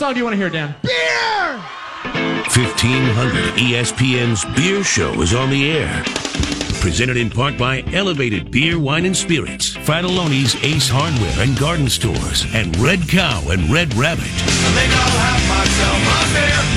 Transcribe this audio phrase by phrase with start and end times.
[0.00, 0.74] song do you want to hear, Dan?
[0.80, 1.60] Beer!
[2.56, 6.02] 1500 ESPN's Beer Show is on the air.
[6.80, 12.46] Presented in part by Elevated Beer, Wine, and Spirits, Frattallone's Ace Hardware and Garden Stores,
[12.54, 14.24] and Red Cow and Red Rabbit.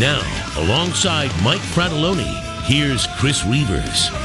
[0.02, 0.22] Now,
[0.62, 2.28] alongside Mike Frattallone,
[2.66, 4.23] here's Chris Reuvers.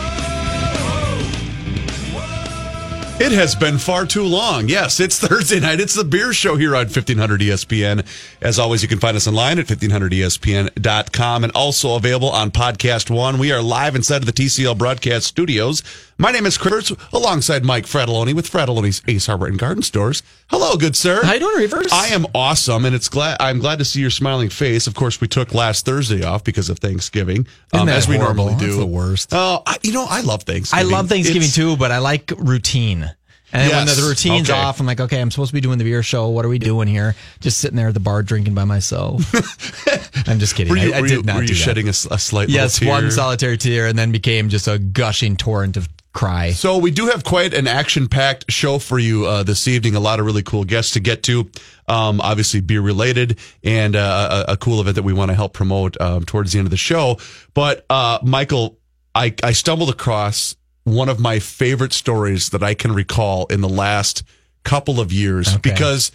[3.20, 4.68] It has been far too long.
[4.68, 5.80] Yes, it's Thursday night.
[5.80, 8.06] It's the beer show here on 1500 ESPN.
[8.40, 13.38] As always, you can find us online at 1500ESPN.com and also available on Podcast One.
[13.38, 15.82] We are live inside of the TCL broadcast studios.
[16.16, 20.22] My name is Chris, alongside Mike Frattallone with Frattallone's Ace Hardware and Garden Stores.
[20.50, 21.22] Hello, good sir.
[21.24, 21.92] How you doing, Reuvers?
[21.92, 24.86] I am awesome, and it's glad I'm glad to see your smiling face.
[24.86, 28.46] Of course, we took last Thursday off because of Thanksgiving, um, as we horrible?
[28.46, 28.66] normally do.
[28.68, 29.28] That's the worst.
[29.32, 30.86] Oh, I, you know, I love Thanksgiving.
[30.86, 33.10] I love Thanksgiving It's- too, but I like routine.
[33.50, 33.96] And when Yes.
[33.96, 34.58] the, the routine's Okay.
[34.58, 36.28] off, I'm like, okay, I'm supposed to be doing the beer show.
[36.28, 37.14] What are we doing here?
[37.40, 39.22] Just sitting there at the bar drinking by myself.
[40.28, 40.76] I'm just kidding.
[40.76, 41.54] You, I, I did you, not were do you that.
[41.54, 43.02] shedding a, a slight yes, little tear?
[43.04, 45.88] one solitary tear, and then became just a gushing torrent of
[46.18, 46.50] cry.
[46.50, 49.94] So we do have quite an action-packed show for you uh, this evening.
[49.94, 51.48] A lot of really cool guests to get to.
[51.86, 55.52] Um, obviously, beer related, and uh, a, a cool event that we want to help
[55.52, 57.18] promote um, towards the end of the show.
[57.54, 58.78] But uh, Michael,
[59.14, 63.68] I, I stumbled across one of my favorite stories that I can recall in the
[63.68, 64.24] last
[64.64, 65.70] couple of years Okay.
[65.70, 66.10] because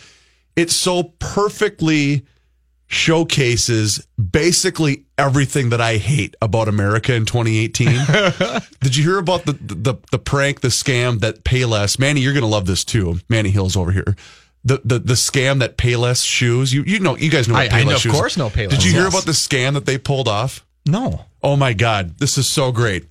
[0.55, 2.25] it so perfectly
[2.93, 7.87] showcases basically everything that I hate about America in 2018.
[8.81, 11.99] Did you hear about the, the the prank, the scam that Payless?
[11.99, 13.19] Manny, you're gonna love this too.
[13.29, 14.15] Manny Hill's over here.
[14.63, 16.73] The the the scam that Payless shoes.
[16.73, 18.11] You you know you guys know what I- I Payless know- of shoes.
[18.13, 19.13] course know Payless, Did you hear yes.
[19.13, 20.65] about the scam that they pulled off?
[20.85, 21.25] No.
[21.41, 23.05] Oh my god, this is so great.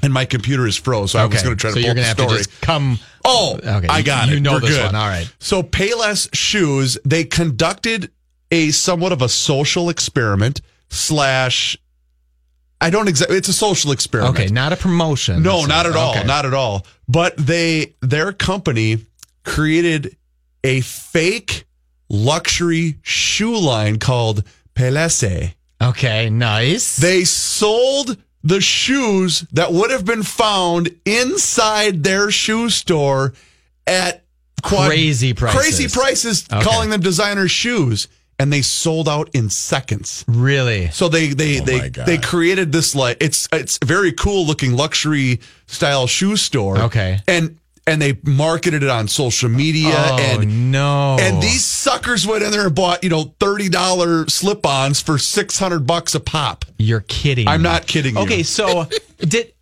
[0.00, 1.94] And my computer is froze, so I was going to try to so pull you're
[1.94, 3.00] gonna have to just come.
[3.24, 4.36] Oh, Okay, I got you it.
[4.36, 4.84] You know We're this good.
[4.86, 4.94] one.
[4.94, 5.28] All right.
[5.40, 8.12] So Payless Shoes, they conducted
[8.50, 11.76] a somewhat of a social experiment slash.
[12.80, 13.36] I don't exactly.
[13.36, 14.36] It's a social experiment.
[14.38, 15.42] Okay, not a promotion.
[15.42, 16.10] No, So- not at all.
[16.12, 16.24] okay.
[16.24, 16.86] Not at all.
[17.08, 18.98] But they, their company
[19.44, 20.16] created
[20.62, 21.66] a fake
[22.08, 24.44] luxury shoe line called
[24.74, 25.54] Palessi.
[25.82, 26.96] Okay, nice.
[26.96, 33.34] They sold the shoes that would have been found inside their shoe store
[33.86, 34.24] at
[34.62, 35.58] quad- Crazy prices.
[35.60, 36.62] Crazy prices, Okay.
[36.62, 38.06] calling them designer shoes,
[38.38, 40.24] and they sold out in seconds.
[40.28, 40.88] really.
[40.90, 44.74] So they they Oh they they created this like it's it's a very cool looking
[44.74, 46.78] luxury style shoe store.
[46.78, 47.20] Okay.
[47.26, 51.16] and and they marketed it on social media oh and no.
[51.18, 55.18] and these suckers went in there and bought you know thirty dollar slip ons for
[55.18, 56.64] six hundred bucks a pop.
[56.78, 57.48] You're kidding.
[57.48, 58.22] I'm not kidding you.
[58.22, 58.86] Okay, so
[59.18, 59.52] did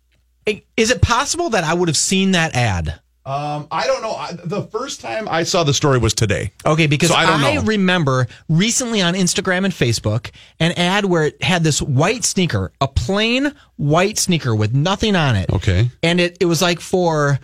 [0.75, 2.99] is it possible that I would have seen that ad?
[3.27, 4.13] Um, I don't know.
[4.13, 6.53] I, the first time I saw the story was today.
[6.65, 7.63] Okay, because So I don't I, know.
[7.63, 12.87] remember recently on Instagram and Facebook an ad where it had this white sneaker, a
[12.87, 15.49] plain white sneaker with nothing on it.
[15.51, 15.91] Okay.
[16.01, 17.37] And it, it was like for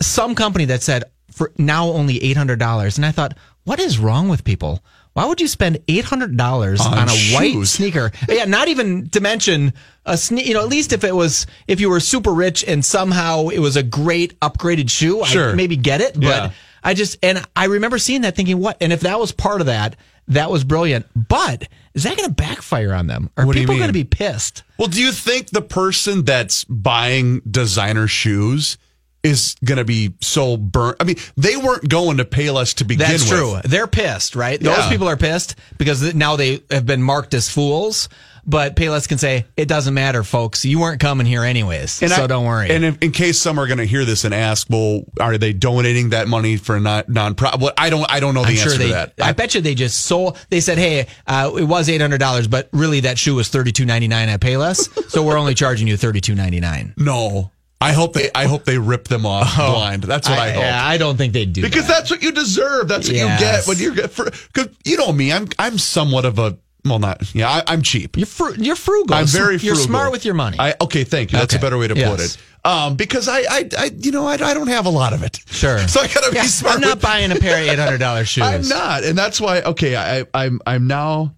[0.00, 2.96] some company that said for now only $800.
[2.96, 4.82] And I thought, what is wrong with people?
[5.20, 8.10] Why would you spend $800 on, On a white sneaker?
[8.26, 9.74] Yeah, not even to mention
[10.06, 12.82] a sne- you know, at least if it was if you were super rich and
[12.82, 15.50] somehow it was a great upgraded shoe, Sure.
[15.50, 16.50] I maybe get it, but Yeah.
[16.82, 18.78] I just and I remember seeing that thinking what?
[18.80, 19.94] And if that was part of that,
[20.28, 21.04] that was brilliant.
[21.14, 23.28] But is that going to backfire on them?
[23.36, 24.62] Are What people going to be pissed?
[24.78, 28.78] Well, do you think the person that's buying designer shoes
[29.22, 30.96] is going to be so burnt?
[31.00, 33.30] I mean, they weren't going to Payless to begin That's with.
[33.38, 33.60] true.
[33.64, 34.58] They're pissed, right?
[34.60, 34.88] Those Yeah.
[34.90, 38.08] people are pissed because now they have been marked as fools.
[38.46, 40.64] But Payless can say it doesn't matter, folks.
[40.64, 42.70] You weren't coming here anyways, And so I- don't worry.
[42.70, 45.52] And in, in case some are going to hear this and ask, well, are they
[45.52, 47.60] donating that money for a non nonprofit?
[47.60, 48.10] Well, I don't.
[48.10, 48.86] I don't know the I'm answer sure they.
[48.86, 49.12] to that.
[49.20, 50.38] I bet you they just sold.
[50.48, 53.72] They said, "Hey, uh, it was eight hundred dollars, but really that shoe was thirty
[53.72, 56.94] two ninety nine at Payless, so we're only charging you thirty two ninety nine.
[56.96, 57.50] no.
[57.82, 58.30] I hope they.
[58.34, 60.02] I hope they rip them off blind.
[60.02, 60.62] That's what I, hope.
[60.62, 61.94] Yeah, I don't think they'd do because that.
[62.00, 62.88] that's what you deserve.
[62.88, 64.24] That's what you get when you get for.
[64.26, 68.16] Because you know me, I'm I'm somewhat of a well, not yeah, I, I'm cheap.
[68.18, 69.14] You're fru- you're frugal.
[69.16, 69.66] I'm very frugal.
[69.66, 70.58] You're smart with your money.
[70.60, 71.38] I okay, thank you.
[71.38, 72.36] That's a better way to put it.
[72.62, 75.40] Um, because I, I, I, you know, I, I don't have a lot of it.
[75.46, 75.78] Sure.
[75.88, 76.74] So I gotta Yeah, be smart.
[76.74, 78.44] I'm not with- buying a pair of eight hundred dollars shoes.
[78.44, 79.62] I'm not, and that's why.
[79.62, 81.34] Okay, I, I'm, I'm now.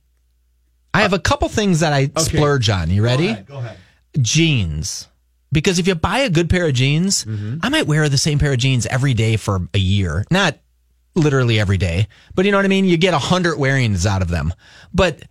[0.92, 2.90] I have a couple things that I splurge on.
[2.90, 3.32] You ready?
[3.34, 3.78] Go ahead.
[4.20, 5.06] Jeans.
[5.52, 7.58] Because if you buy a good pair of jeans, Mm-hmm.
[7.62, 10.24] I might wear the same pair of jeans every day for a year.
[10.30, 10.58] Not
[11.14, 12.86] literally every day, but you know what I mean?
[12.86, 14.54] You get a hundred wearings out of them.
[14.94, 15.22] But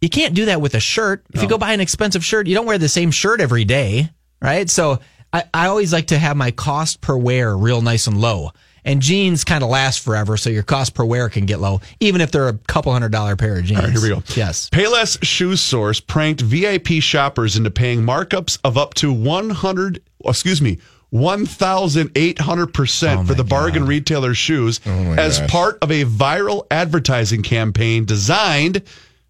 [0.00, 1.24] you can't do that with a shirt.
[1.34, 4.10] If you go buy an expensive shirt, you don't wear the same shirt every day,
[4.40, 4.70] right?
[4.70, 5.00] So
[5.32, 8.52] I, I always like to have my cost per wear real nice and low.
[8.88, 12.22] And jeans kind of last forever, so your cost per wear can get low, even
[12.22, 13.78] if they're a couple hundred dollar pair of jeans.
[13.78, 14.22] All right, here we go.
[14.34, 14.70] Yes.
[14.70, 20.78] Payless Shoe Source pranked VIP shoppers into paying markups of up to 100, excuse me,
[21.12, 28.82] 1,800% for the bargain retailer shoes oh as part of a viral advertising campaign designed.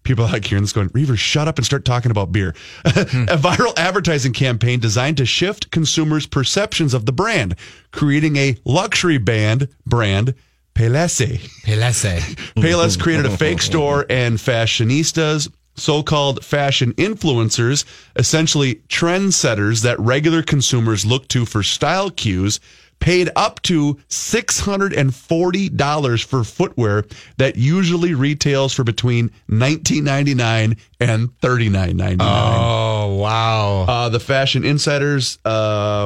[0.03, 2.55] People are like hearing this going, Reuvers, shut up and start talking about beer.
[2.85, 2.91] a
[3.37, 7.55] viral advertising campaign designed to shift consumers' perceptions of the brand,
[7.91, 10.33] creating a luxury band brand,
[10.73, 11.39] Palessi.
[11.63, 12.19] Palessi.
[12.55, 17.85] Payless created a fake store and fashionistas, so-called fashion influencers,
[18.15, 22.59] essentially trendsetters that regular consumers look to for style cues,
[22.99, 27.05] paid up to $640 for footwear
[27.37, 32.17] that usually retails for between $19.99 and $39.99.
[32.19, 33.85] Oh, wow.
[33.87, 35.49] Uh, the fashion insiders uh,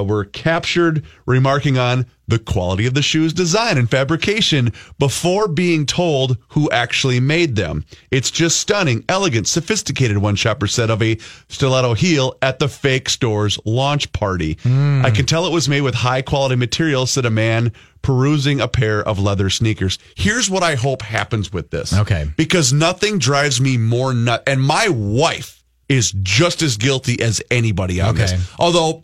[0.03, 5.85] Uh, were captured remarking on the quality of the shoe's design and fabrication before being
[5.85, 7.83] told who actually made them.
[8.11, 11.17] It's just stunning, elegant, sophisticated, one shopper said of a
[11.49, 14.57] stiletto heel at the fake store's launch party.
[14.63, 15.01] Hmm.
[15.05, 18.67] I can tell it was made with high quality materials, said a man perusing a
[18.67, 19.99] pair of leather sneakers.
[20.15, 21.93] Here's what I hope happens with this.
[21.93, 22.29] Okay.
[22.37, 24.43] Because nothing drives me more nut.
[24.47, 28.19] And my wife is just as guilty as anybody on Okay.
[28.19, 28.49] this.
[28.57, 29.03] Although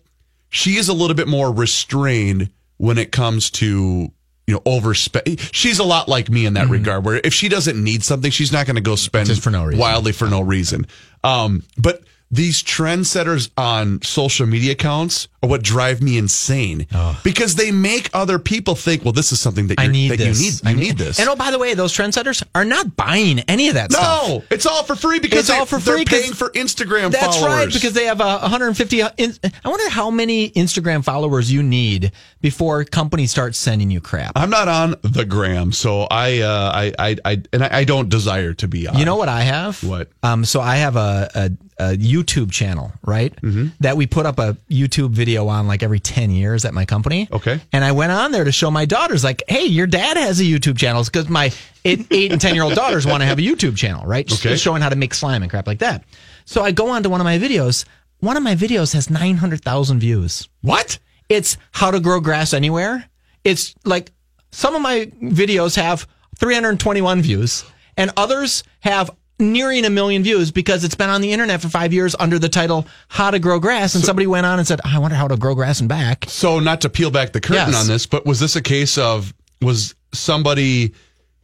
[0.49, 4.11] she is a little bit more restrained when it comes to
[4.47, 5.49] you know overspend.
[5.53, 7.05] She's a lot like me in that regard.
[7.05, 9.33] Where if she doesn't need something, she's not going to go spend Mm-hmm.
[9.33, 9.79] Just for no reason.
[9.79, 10.87] wildly for no reason.
[11.23, 16.85] Um, but these trendsetters on social media accounts are what drive me insane
[17.23, 20.39] because they make other people think, well, this is something that, I need that this.
[20.39, 20.59] you need.
[20.65, 21.19] I You need this.
[21.19, 24.27] And oh, by the way, those trendsetters are not buying any of that stuff.
[24.27, 27.37] no, it's all for free because It's they, all for they're paying for Instagram That's
[27.37, 27.65] followers.
[27.65, 29.01] right, because they have uh, 150.
[29.01, 29.33] uh, in-
[29.65, 32.11] I wonder how many Instagram followers you need
[32.41, 34.33] before companies start sending you crap.
[34.35, 38.09] I'm not on the gram, so I, uh, I, I, I, and I, I don't
[38.09, 38.97] desire to be on.
[38.99, 39.83] You know what I have?
[39.83, 40.09] What?
[40.21, 43.33] Um, so I have a, a, a YouTube channel, right?
[43.41, 43.67] Mm-hmm.
[43.79, 47.27] That we put up a YouTube video on like every 10 years at my company.
[47.31, 47.59] Okay.
[47.71, 50.43] And I went on there to show my daughters, like, hey, your dad has a
[50.43, 51.03] YouTube channel.
[51.03, 51.51] Because my
[51.85, 54.27] eight, eight and 10 year old daughters want to have a YouTube channel, right?
[54.27, 54.55] Just Okay.
[54.57, 56.03] showing how to make slime and crap like that.
[56.45, 57.85] So I go on to one of my videos.
[58.19, 60.49] One of my videos has 900,000 views.
[60.61, 60.99] What?
[61.29, 63.05] It's how to grow grass anywhere.
[63.45, 64.11] It's like
[64.51, 66.05] some of my videos have
[66.39, 67.63] 321 views
[67.95, 71.93] and others have nearing a million views because it's been on the internet for five
[71.93, 73.95] years under the title How to Grow Grass.
[73.95, 76.25] And somebody went on and said, I wonder how to grow grass and back.
[76.27, 77.81] So, not to peel back the curtain Yes.
[77.81, 80.93] on this, but was this a case of was somebody?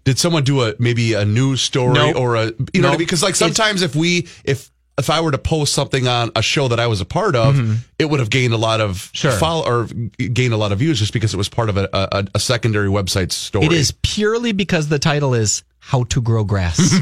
[0.03, 2.15] Did someone do a maybe a news story Nope.
[2.17, 2.99] or a you know Nope.
[2.99, 4.69] because like sometimes if we if
[4.99, 7.57] if I were to post something on a show that I was a part of,
[7.99, 9.15] it would have gained a lot of Mm-hmm.
[9.29, 9.31] Sure.
[9.31, 9.85] follow or
[10.17, 12.87] gained a lot of views just because it was part of a, a, a secondary
[12.87, 13.65] website story.
[13.65, 16.79] It is purely because the title is How to Grow Grass.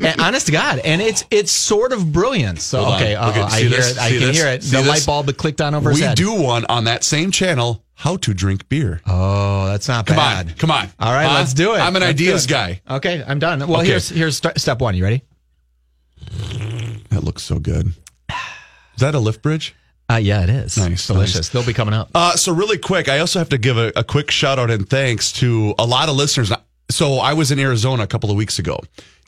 [0.00, 0.78] And honest to God.
[0.78, 2.60] And it's it's sort of brilliant.
[2.60, 3.90] So, Hold okay, uh, I see hear this?
[3.92, 3.98] it.
[3.98, 4.36] I See can this?
[4.36, 4.62] hear it.
[4.62, 4.88] See the this?
[4.88, 6.16] light bulb clicked on over his We head.
[6.16, 7.84] do one on that same channel.
[7.94, 9.00] How to drink beer.
[9.06, 10.48] Oh, that's not come bad.
[10.48, 10.88] on, come on.
[10.98, 11.34] All right, Huh?
[11.34, 11.78] let's do it.
[11.80, 12.80] I'm an Let's ideas guy.
[12.90, 13.60] Okay, I'm done.
[13.60, 13.88] Well, Okay.
[13.90, 14.96] here's here's st- step one.
[14.96, 15.22] You ready?
[17.10, 17.88] That looks so good.
[18.30, 19.74] Is that a lift bridge?
[20.10, 20.76] Uh, yeah, it is.
[20.78, 21.34] Nice, delicious.
[21.36, 21.48] nice.
[21.50, 22.10] They'll be coming up.
[22.14, 24.88] Uh, so really quick, I also have to give a, a quick shout out and
[24.88, 26.50] thanks to a lot of listeners.
[26.92, 28.80] So I was in Arizona a couple of weeks ago.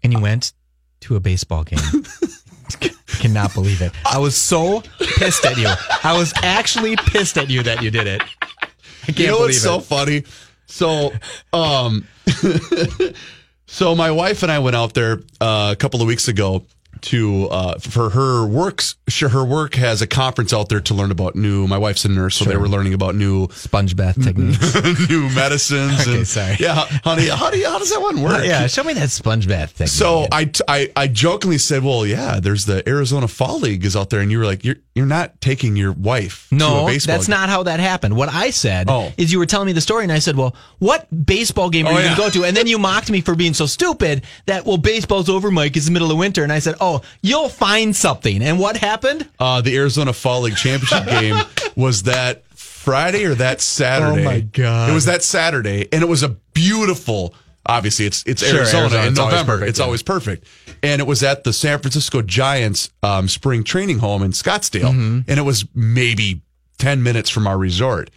[0.03, 0.53] And you went
[1.01, 1.79] to a baseball game.
[3.07, 3.93] Cannot believe it.
[4.05, 5.69] I was so pissed at you.
[6.03, 8.23] I was actually pissed at you that you did it.
[8.23, 8.67] I
[9.07, 10.25] can't you know believe what's so funny?
[10.67, 11.13] So,
[11.53, 12.07] um,
[13.67, 16.67] so my wife and I went out there uh, a couple of weeks ago
[17.03, 18.97] to uh, for her works.
[19.07, 21.67] Sure, her work has a conference out there to learn about new.
[21.69, 24.75] My wife's a nurse, so they were learning about new Sponge bath techniques.
[25.11, 26.01] new medicines.
[26.07, 26.57] Okay, and, sorry.
[26.59, 28.45] Yeah, honey, how do you, how does that one work?
[28.47, 29.89] yeah, show me that sponge bath technique.
[29.89, 34.09] So I, I I jokingly said, "Well, yeah, there's the Arizona Fall League is out
[34.09, 37.17] there," and you were like, "You're you're not taking your wife to a No, baseball
[37.17, 38.17] that's game." not how that happened.
[38.17, 39.13] What I said Oh.
[39.19, 41.93] is you were telling me the story, and I said, "Well, what baseball game are
[41.93, 42.17] Oh, you yeah.
[42.17, 44.79] going to go to?" And then you mocked me for being so stupid that, "Well,
[44.79, 45.77] baseball's over, Mike.
[45.77, 48.94] It's the middle of winter." And I said, "Oh, you'll find something." And what happened?
[49.39, 51.37] Uh, the Arizona Fall League championship game
[51.77, 54.23] was that Friday or that Saturday.
[54.23, 54.91] Oh, my God.
[54.91, 57.35] It was that Saturday, and it was a beautiful.
[57.67, 59.53] Obviously, it's it's Sure, Arizona Arizona, in it's always November.
[59.55, 59.85] perfect, it's yeah.
[59.87, 60.47] always perfect,
[60.83, 65.21] and it was at the San Francisco Giants um, spring training home in Scottsdale, Mm-hmm.
[65.29, 66.43] and it was maybe
[66.77, 68.11] ten minutes from our resort.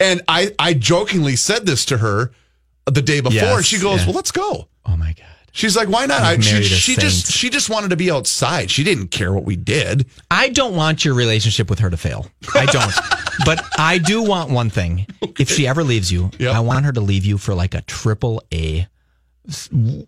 [0.00, 2.32] And I I jokingly said this to her
[2.86, 4.06] the day before, Yes, she goes, yeah.
[4.06, 5.26] "Well, let's go." Oh my god!
[5.52, 8.70] She's like, "Why not?" I, she she just she just wanted to be outside.
[8.70, 10.06] She didn't care what we did.
[10.30, 12.26] I don't want your relationship with her to fail.
[12.54, 12.92] I don't.
[13.44, 15.06] but I do want one thing.
[15.38, 16.54] If she ever leaves you, Yep.
[16.54, 18.86] I want her to leave you for like a triple A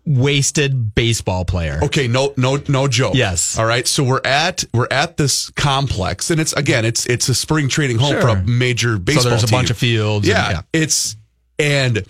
[0.05, 1.79] wasted baseball player.
[1.83, 3.15] Okay, no, no, no joke.
[3.15, 3.57] Yes.
[3.57, 3.87] All right.
[3.87, 7.97] So we're at we're at this complex, and it's again, it's it's a spring training
[7.97, 9.23] home for a major baseball.
[9.23, 9.57] So there's a team.
[9.57, 10.27] bunch of fields.
[10.27, 11.15] and- Yeah, it's
[11.59, 12.05] and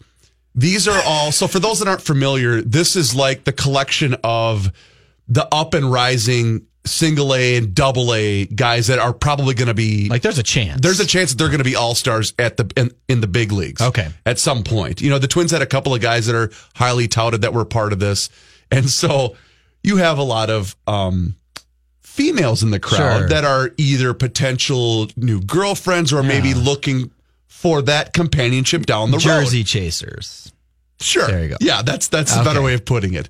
[0.56, 1.32] these are all.
[1.32, 4.72] So for those that aren't familiar, this is like the collection of
[5.28, 9.74] the up and rising single A and double A guys that are probably going to
[9.74, 10.82] be Like there's a chance.
[10.82, 13.28] there's a chance that they're going to be all stars at the in, in the
[13.28, 13.82] big leagues.
[13.82, 14.10] Okay.
[14.26, 17.08] at some point, you know, the Twins had a couple of guys that are highly
[17.08, 18.30] touted that were part of this,
[18.70, 19.36] and so
[19.82, 21.36] you have a lot of um,
[22.02, 23.30] females in the crowd Sure.
[23.30, 27.12] that are either potential new girlfriends or maybe looking
[27.54, 29.22] for that companionship down the road.
[29.24, 30.52] Jersey Chasers.
[31.00, 31.28] Sure.
[31.28, 31.56] There you go.
[31.62, 33.30] Yeah, that's that's a better way of putting it.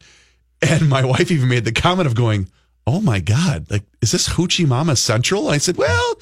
[0.62, 2.50] And my wife even made the comment of going,
[2.88, 6.20] "Oh my god, like is this Hoochie Mama Central?" And I said, "Well,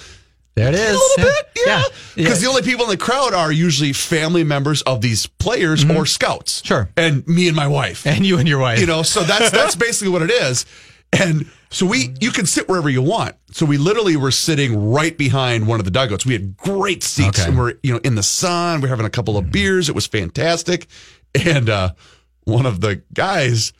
[0.55, 0.91] There it is.
[0.95, 1.83] a little bit, yeah, Yeah.
[2.15, 2.47] because Yeah.
[2.47, 6.57] the only people in the crowd are usually family members of these players or scouts.
[6.59, 6.67] Mm-hmm.
[6.67, 6.89] Sure.
[6.97, 8.05] and me and my wife.
[8.05, 8.79] And you and your wife.
[8.79, 10.65] you know, so that's that's basically what it is.
[11.13, 13.35] And so we, you can sit wherever you want.
[13.51, 16.25] So we literally were sitting right behind one of the dugouts.
[16.25, 17.49] We had great seats, Okay.
[17.49, 18.81] and we're you know in the sun.
[18.81, 19.89] We're having a couple of beers.
[19.89, 20.87] It was fantastic.
[21.33, 21.93] And uh,
[22.43, 23.71] one of the guys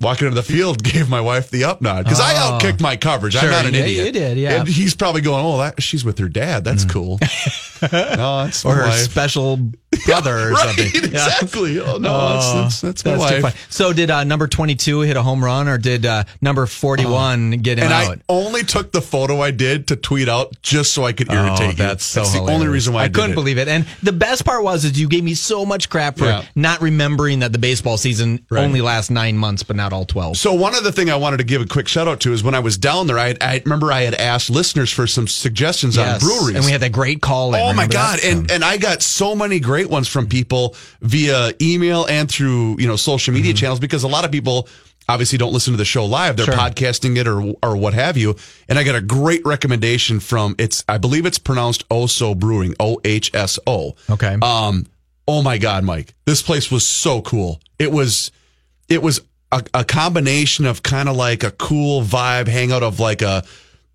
[0.00, 2.58] walking into the field gave my wife the up nod because I Oh.
[2.60, 3.36] outkicked my coverage.
[3.36, 4.06] I'm not an yeah, idiot.
[4.06, 4.52] you did, yeah.
[4.56, 4.60] Mm.
[4.60, 6.64] And he's probably going, "Oh, that she's with her dad.
[6.64, 7.18] That's cool."
[7.82, 9.00] no, that's or her wife.
[9.00, 9.56] special
[10.06, 10.90] brother or right, something.
[10.94, 11.08] Yeah.
[11.08, 11.80] exactly.
[11.80, 13.66] Oh no, that's, that's, that's my That's wife.
[13.70, 17.78] So did uh, number 22 hit a home run or did uh, number 41 get
[17.78, 18.18] him And out?
[18.18, 21.60] I only took the photo I did to tweet out just so I could irritate
[21.60, 21.72] Oh, you.
[21.74, 23.34] that's so the only reason why I, I did couldn't it.
[23.34, 23.68] believe it.
[23.68, 26.44] And the best part was is you gave me so much crap for Yeah.
[26.54, 28.64] not remembering that the baseball season Right.
[28.64, 30.36] only lasts nine months, but not all 12.
[30.36, 32.54] So one other thing I wanted to give a quick shout out to is when
[32.54, 36.22] I was down there, I, I remember I had asked listeners for some suggestions Yes.
[36.22, 36.56] on breweries.
[36.56, 37.54] And we had that great call.
[37.54, 38.20] Oh my god!
[38.20, 38.24] that?
[38.24, 42.86] And and I got so many great ones from people via email and through you
[42.86, 43.58] know social media Mm-hmm.
[43.58, 44.68] channels because a lot of people
[45.06, 46.54] obviously don't listen to the show live; they're Sure.
[46.54, 48.36] podcasting it or or what have you.
[48.68, 53.00] And I got a great recommendation from it's I believe it's pronounced Oso Brewing O
[53.04, 53.94] H S O.
[54.10, 54.36] Okay.
[54.40, 54.86] Um.
[55.26, 56.14] Oh my god, Mike!
[56.26, 57.60] This place was so cool.
[57.78, 58.30] It was
[58.88, 59.20] it was
[59.54, 63.44] a, a combination of kind of like a cool vibe hangout of like a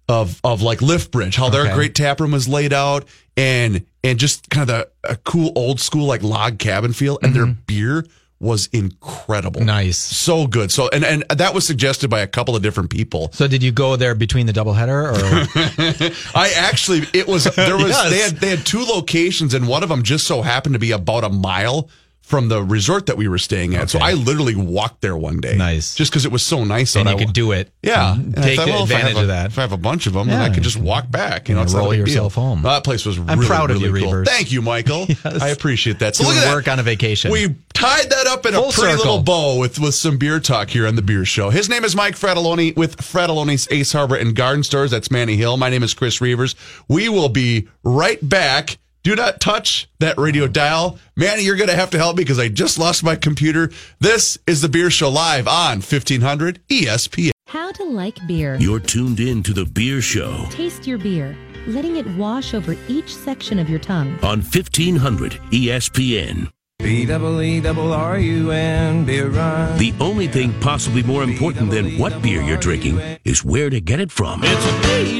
[0.08, 1.74] of of like Lift Bridge, how their Okay.
[1.76, 3.06] great tap room was laid out,
[3.38, 7.46] and and just kind of a cool old school like log cabin feel, and their
[7.46, 8.06] beer
[8.42, 9.68] was incredible, Mm-hmm.
[9.68, 9.98] Nice.
[9.98, 10.72] so good.
[10.72, 13.30] So and and that was suggested by a couple of different people.
[13.34, 17.90] So did you go there between the doubleheader or I actually it was there was
[17.90, 18.10] Yes.
[18.10, 20.92] they had they had two locations, and one of them just so happened to be
[20.92, 21.90] about a mile.
[22.30, 25.58] From the resort that we were staying at, so I literally walked there one day.
[25.58, 25.96] Nice.
[25.96, 26.96] just because it was so nice.
[26.96, 27.72] and you I, could do it?
[27.82, 29.48] Yeah, and And Take thought, well, advantage a- of that.
[29.48, 31.50] If I have a bunch of them, then I could just walk back.
[31.50, 32.08] You know, And it's roll big deal.
[32.08, 32.62] yourself home.
[32.62, 33.18] That place was.
[33.18, 34.14] I'm really, proud of really you, cool.
[34.14, 34.28] Reuvers.
[34.30, 35.08] Thank you, Michael.
[35.26, 36.16] I appreciate that.
[36.16, 36.56] So Doing look at that.
[36.56, 37.32] work on a vacation.
[37.32, 39.06] We tied that up in Full a pretty circle.
[39.06, 41.50] little bow with with some beer talk here on the Beer Show.
[41.50, 44.92] His name is Mike Frattallone with Frattallone's Ace Hardware and Garden Stores.
[44.92, 45.58] That's Manny Hill.
[45.58, 46.56] My name is Chris Reuvers.
[46.88, 48.78] We will be right back.
[49.10, 51.00] Do not touch that radio dial.
[51.16, 53.72] Manny, you're going to have to help me because I just lost my computer.
[54.00, 57.32] This is the Beer Show live on E 1500 ESPN.
[57.48, 58.56] How to like beer.
[58.60, 61.36] You're tuned in to The Beer Show Taste your beer,
[61.66, 64.20] letting it wash over each section of your tongue.
[64.22, 66.52] on E 1500 ESPN.
[66.78, 69.76] B double E double R U N beer run.
[69.80, 74.00] The only thing possibly more important than what beer you're drinking is where to get
[74.00, 74.42] it from.
[74.44, 75.20] It's a B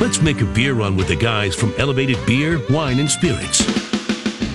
[0.00, 3.60] Let's make a beer run with the guys from Elevated Beer, Wine, and Spirits.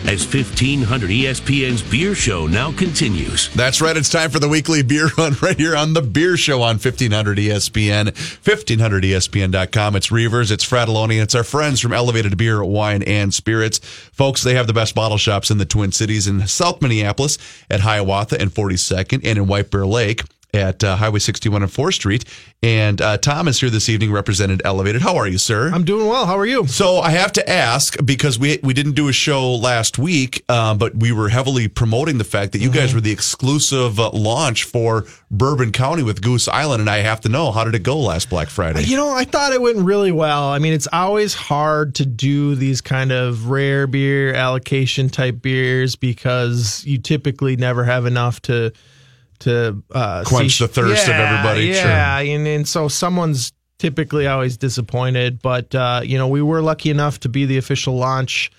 [0.07, 3.50] As 1500 ESPN's Beer Show now continues.
[3.55, 3.97] That's right.
[3.97, 7.38] It's time for the weekly beer run right here on the Beer Show on 1500
[7.39, 9.95] ESPN, 1500ESPN.com.
[9.95, 13.79] It's Reuvers, it's Frattallone, it's our friends from Elevated Beer, Wine, and Spirits.
[13.79, 17.79] Folks, they have the best bottle shops in the Twin Cities in South Minneapolis at
[17.79, 20.21] Hiawatha and 42nd and in White Bear Lake
[20.55, 22.25] at uh, Highway 61 and 4th Street.
[22.63, 25.01] And uh, Tom is here this evening represented Elevated.
[25.03, 25.69] How are you, sir?
[25.71, 26.25] I'm doing well.
[26.25, 26.65] How are you?
[26.65, 30.74] So I have to ask because we we didn't do a show last week, uh,
[30.74, 32.97] but we were heavily promoting the fact that you guys Mm-hmm.
[32.97, 37.29] were the exclusive uh, launch for Bourbon County with Goose Island, and I have to
[37.29, 38.83] know how did it go last Black Friday?
[38.83, 40.45] You know, I thought it went really well.
[40.50, 45.95] I mean, it's always hard to do these kind of rare beer allocation type beers
[45.95, 48.71] because you typically never have enough to
[49.39, 51.84] to uh, Quench the thirst of everybody, sure.
[51.84, 55.42] Yeah, and, and so someone's typically always disappointed.
[55.42, 58.51] But uh, you know, we were lucky enough to be the official launch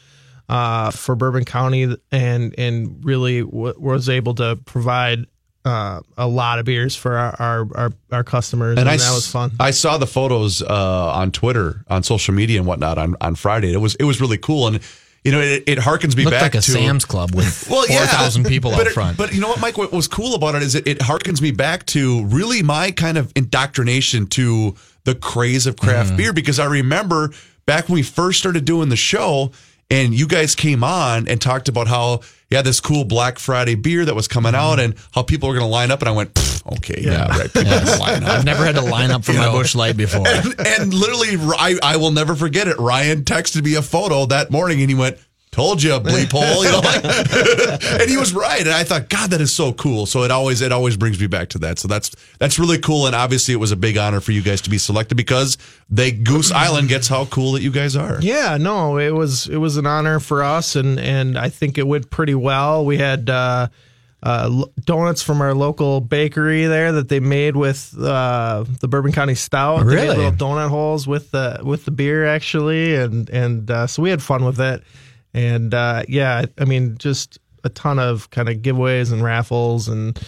[0.49, 5.27] uh, for Bourbon County, and and really w- was able to provide
[5.65, 9.27] uh, a lot of beers for our our, our, our customers, and, I that was
[9.27, 9.53] fun.
[9.59, 13.73] I saw the photos uh, on Twitter, on social media, and whatnot on, on Friday.
[13.73, 14.81] It was it was really cool, and
[15.27, 17.85] you know it, it harkens me Looked back like a to Sam's Club with well,
[17.89, 19.19] yeah, 4,000 people out it- front.
[19.19, 19.77] But you know what, Mike?
[19.77, 23.19] What was cool about it is it, it harkens me back to really my kind
[23.19, 26.17] of indoctrination to the craze of craft Mm-hmm.
[26.17, 27.33] beer because I remember
[27.67, 29.51] back when we first started doing the show
[29.91, 32.21] and you guys came on and talked about how
[32.55, 34.61] had this cool Black Friday beer that was coming Mm-hmm.
[34.63, 36.01] out and how people were going to line up.
[36.01, 36.31] And I went,
[36.77, 37.53] okay, yeah, right.
[37.53, 38.29] People are line up.
[38.31, 39.53] I've never had to line up for You my know.
[39.53, 40.27] Busch Light before.
[40.29, 42.79] And, and literally, I, I will never forget it.
[42.79, 45.19] Ryan texted me a photo that morning and he went,
[45.57, 47.03] Told you, bleep hole, you know, like,
[48.03, 48.61] and he was right.
[48.61, 50.05] And I thought, God, that is so cool.
[50.05, 51.79] So it always, it always brings me back to that.
[51.79, 53.07] So that's that's really cool.
[53.07, 55.57] And obviously, it was a big honor for you guys to be selected because
[55.89, 58.19] they Goose Island gets how cool that you guys are.
[58.21, 61.87] Yeah, no, it was it was an honor for us, and and I think it
[61.87, 62.85] went pretty well.
[62.85, 63.69] We had uh,
[64.23, 69.37] uh, donuts from our local bakery there that they made with uh, the Bourbon County
[69.37, 69.87] Stout.
[69.87, 70.09] Really?
[70.09, 74.23] little donut holes with the with the beer actually, and and uh, so we had
[74.23, 74.83] fun with it.
[75.37, 80.19] And uh, yeah, I mean, just a ton of kind of giveaways and raffles and.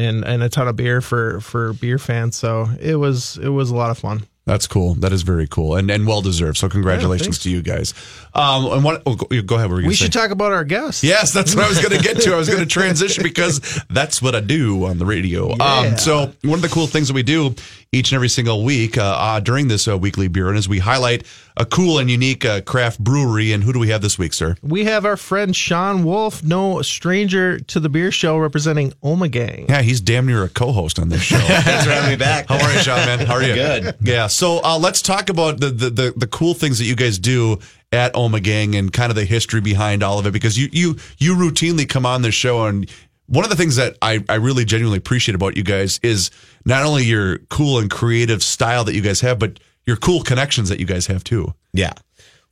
[0.00, 3.70] And, and a ton of beer for, for beer fans, so it was it was
[3.70, 4.28] a lot of fun.
[4.48, 4.94] That's cool.
[4.94, 6.56] That is very cool and, and well deserved.
[6.56, 7.42] So congratulations thanks.
[7.42, 7.92] to you guys.
[8.32, 9.02] Um, and what?
[9.04, 9.68] Oh, go, ahead.
[9.68, 11.04] What were you We should talk about our guests.
[11.04, 12.32] Yes, that's what I was going to get to.
[12.32, 13.60] I was going to transition because
[13.90, 15.54] that's what I do on the radio.
[15.54, 15.64] Yeah.
[15.64, 17.54] Um, so one of the cool things that we do
[17.92, 20.78] each and every single week uh, uh, during this uh, weekly beer And as we
[20.78, 21.24] highlight
[21.56, 23.52] a cool and unique uh, craft brewery.
[23.52, 24.56] And who do we have this week, sir?
[24.62, 29.68] We have our friend Sean Wolf, no stranger to the beer show, representing Ommegang.
[29.68, 31.38] Yeah, he's damn near a co-host on this show.
[31.38, 32.48] Thanks for having me back.
[32.48, 32.98] How are you, Sean?
[32.98, 33.54] Man, how are you?
[33.54, 33.96] Good.
[34.02, 34.26] Yeah.
[34.26, 37.58] So uh, let's talk about the, the the the cool things that you guys do
[37.90, 41.34] at Ommegang and kind of the history behind all of it because you you you
[41.34, 42.90] routinely come on this show and.
[43.30, 46.30] One of the things that I, I really genuinely appreciate about you guys is
[46.68, 50.68] not only your cool and creative style that you guys have, but your cool connections
[50.68, 51.54] that you guys have too.
[51.72, 51.94] Yeah.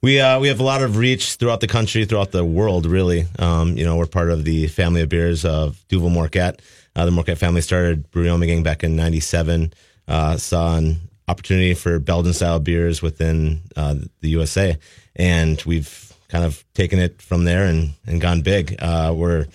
[0.03, 3.27] We uh, we have a lot of reach throughout the country, throughout the world, really.
[3.39, 6.61] Um, you know, we're part of the family of beers of Duvel Moortgat.
[6.95, 9.73] Uh, the Moortgat family started Brewery Ommegang back in '97.
[10.09, 10.97] Uh, saw an
[11.29, 14.79] opportunity for Belgian style beers within uh, the USA,
[15.17, 18.77] and we've kind of taken it from there and, and gone big.
[18.79, 19.47] Uh, we're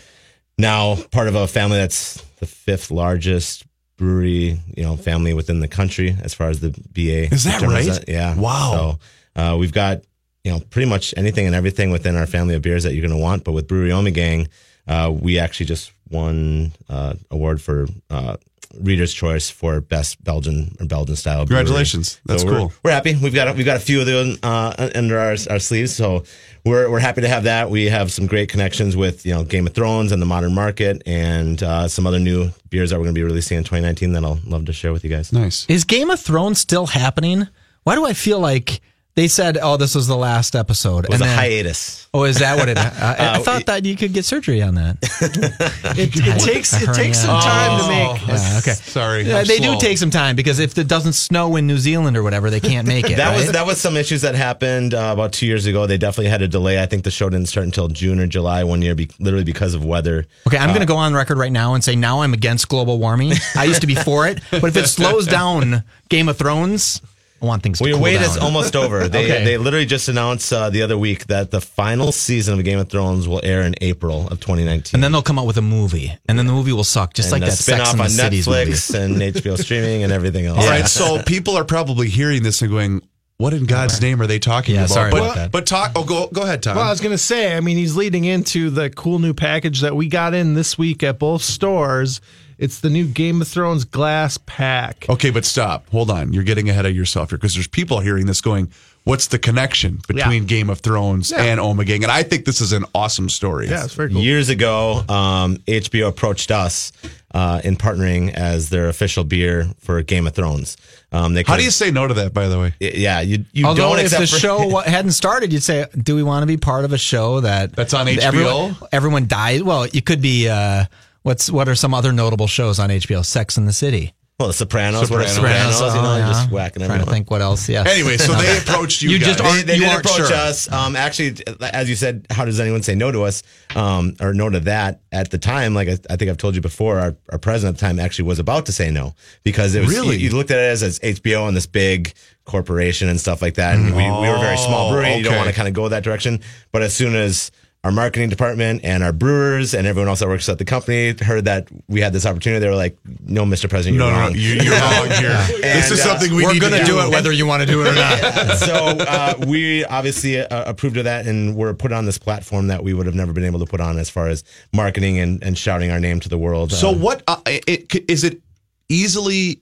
[0.58, 3.64] now part of a family that's the fifth largest
[4.02, 7.32] brewery, you know, family within the country as far as the BA.
[7.34, 7.86] Is that right?
[7.86, 8.10] that.
[8.10, 8.36] Yeah.
[8.36, 8.98] Wow.
[9.36, 10.02] So uh, we've got
[10.44, 13.18] you know pretty much anything and everything within our family of beers that you're going
[13.18, 13.44] to want.
[13.44, 14.50] But with Brewery Ommegang,
[14.88, 18.38] uh, we actually just won uh, award for uh,
[18.80, 21.46] Reader's Choice for best Belgian or Belgian style.
[21.46, 21.64] brewery.
[21.66, 22.20] Congratulations.
[22.26, 22.74] That's we're- cool.
[22.84, 23.16] We're happy.
[23.16, 26.24] We've got we've got a few of them uh, under our our sleeves, so
[26.66, 27.70] we're we're happy to have that.
[27.70, 31.02] We have some great connections with you know Game of Thrones and the modern market,
[31.06, 34.24] and uh, some other new beers that we're going to be releasing in 2019 that
[34.24, 35.34] I'll love to share with you guys.
[35.34, 35.66] Nice.
[35.68, 37.48] Is Game of Thrones still happening?
[37.84, 38.80] Why do I feel like
[39.16, 41.06] they said, "Oh, this was the last episode"?
[41.06, 42.08] It was and a then- hiatus.
[42.14, 42.78] Oh, is that what it?
[42.78, 44.98] I, I Uh, thought that you could get surgery on that.
[45.98, 47.42] It, it takes it takes some hernia.
[47.42, 48.28] time to make.
[48.28, 48.72] Yeah, okay.
[48.74, 49.24] Sorry.
[49.24, 49.74] Yeah, they slow.
[49.76, 52.60] do take some time because if it doesn't snow in New Zealand or whatever, they
[52.62, 53.18] can't make it.
[53.22, 55.86] That was that was some issues that happened uh, about two years ago.
[55.86, 56.82] They definitely had a delay.
[56.82, 59.74] I think the show didn't start until June or July one year, be, literally because
[59.74, 60.26] of weather.
[60.48, 62.98] Okay, I'm going to go on record right now and say now I'm against global
[63.00, 63.34] warming.
[63.56, 67.02] I used to be for it, but if it slows down Game of Thrones,
[67.42, 68.24] I want things to Well, your cool wait down.
[68.26, 69.08] is almost over.
[69.10, 69.44] They Okay.
[69.44, 72.90] they literally just announced uh, the other week that the final season of Game of
[72.90, 74.92] Thrones will air in April of 2019.
[74.98, 77.32] and then they'll come out with a movie, and then the movie will suck, just
[77.32, 78.72] and like a that Sex spin-off and the on Cities movie.
[78.72, 80.60] Netflix and HBO streaming and everything else.
[80.60, 83.02] All right, so people are probably hearing this and going,
[83.38, 85.52] "What in God's name are they talking Yeah, about?" sorry but, about that.
[85.52, 85.94] But talk.
[85.96, 86.76] Oh, go go ahead, Tom.
[86.76, 89.82] Well, I was going to say, I mean, he's leading into the cool new package
[89.82, 92.22] that we got in this week at both stores.
[92.62, 95.06] It's the new Game of Thrones glass pack.
[95.10, 95.90] okay, but stop.
[95.90, 96.32] Hold on.
[96.32, 98.70] You're getting ahead of yourself here because there's people hearing this going,
[99.04, 101.42] "What's the connection between Game of Thrones Yeah.
[101.42, 103.68] and Ommegang?" And I think this is an awesome story.
[103.68, 104.22] Yeah, it's very cool.
[104.22, 106.92] Years ago, um, HBO approached us
[107.34, 110.78] uh, in partnering as their official beer for Game of Thrones.
[111.12, 112.32] Um, they How do you say no to that?
[112.34, 115.64] By the way, Yeah, you you Although don't if the for- show hadn't started, you'd
[115.64, 118.22] say, "Do we want to be part of a show that That's on HBO?
[118.22, 119.64] Everyone, everyone dies.
[119.64, 120.48] Well, you could be.
[120.48, 120.86] Uh,
[121.24, 123.26] what's what are some other notable shows on HBO?
[123.26, 124.14] Sex in the City.
[124.40, 125.76] well, the Sopranos, what are Sopranos.
[125.78, 126.28] Sopranos, you know, oh, yeah.
[126.30, 127.06] just whacking Trying everyone.
[127.08, 127.70] to think what else.
[127.70, 127.84] Yeah.
[127.88, 129.12] anyway, so they approached you.
[129.12, 129.28] You guys.
[129.28, 130.36] just They, aren't- they you did aren't approach sure.
[130.36, 130.72] us.
[130.72, 133.44] Um, actually, as you said, how does anyone say no to us
[133.76, 135.02] um, or no to that?
[135.12, 137.80] At the time, like I, I think I've told you before, our, our president at
[137.80, 140.18] the time actually was about to say no because it was Really?
[140.18, 142.14] you, you looked at it as, as HBO and this big
[142.46, 143.76] corporation and stuff like that.
[143.76, 145.18] And we, we were a very small Oh, brewery.
[145.18, 146.40] You don't want to kind of go that direction.
[146.72, 147.52] But as soon as
[147.84, 151.46] our marketing department and our brewers and everyone else that works at the company heard
[151.46, 152.60] that we had this opportunity.
[152.60, 153.68] They were like, "No, Mr.
[153.68, 155.34] President, you're No, no, wrong." no, you, you're wrong here.
[155.62, 157.66] this is uh, something we We're going to to do it whether you want to
[157.66, 158.58] do it or not.
[158.58, 162.84] so uh, we obviously uh, approved of that and we're put on this platform that
[162.84, 165.58] we would have never been able to put on as far as marketing and, and
[165.58, 166.72] shouting our name to the world.
[166.72, 168.42] So Uh, what uh, it, is it
[168.90, 169.60] easily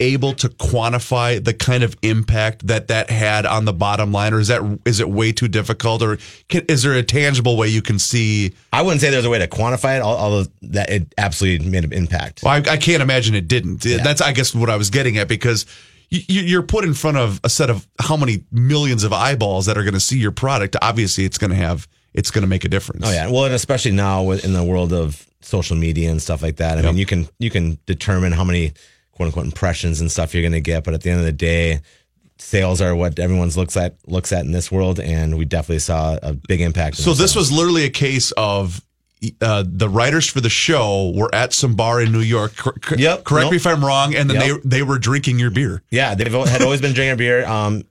[0.00, 4.40] able to quantify the kind of impact that that had on the bottom line, or
[4.40, 7.82] is that is it way too difficult, or can, is there a tangible way you
[7.82, 8.52] can see?
[8.72, 11.92] I wouldn't say there's a way to quantify it, although that it absolutely made an
[11.92, 12.42] impact.
[12.42, 13.82] Well, I, I can't imagine it didn't.
[13.82, 15.66] That's I guess what I was getting at because.
[16.10, 19.78] you- You're put in front of a set of how many millions of eyeballs that
[19.78, 20.74] are going to see your product.
[20.82, 23.04] Obviously, it's going to have it's going to make a difference.
[23.06, 26.42] Oh yeah, well, and especially now with- in the world of social media and stuff
[26.42, 26.78] like that.
[26.78, 28.72] I mean, you can you can determine how many
[29.20, 31.32] quote unquote impressions and stuff you're going to get, but at the end of the
[31.32, 31.80] day,
[32.38, 36.18] sales are what everyone's looks at looks at in this world, and we definitely saw
[36.22, 36.96] a big impact.
[36.96, 38.80] So this was literally a case of
[39.42, 42.56] uh, the writers for the show were at some bar in New York.
[42.56, 43.24] Cor- Yep.
[43.24, 44.14] Correct me if I'm wrong.
[44.14, 44.62] And then Yep.
[44.62, 45.82] they they were drinking your beer.
[45.90, 47.44] Yeah, they've had always been drinking beer.
[47.46, 47.84] Um,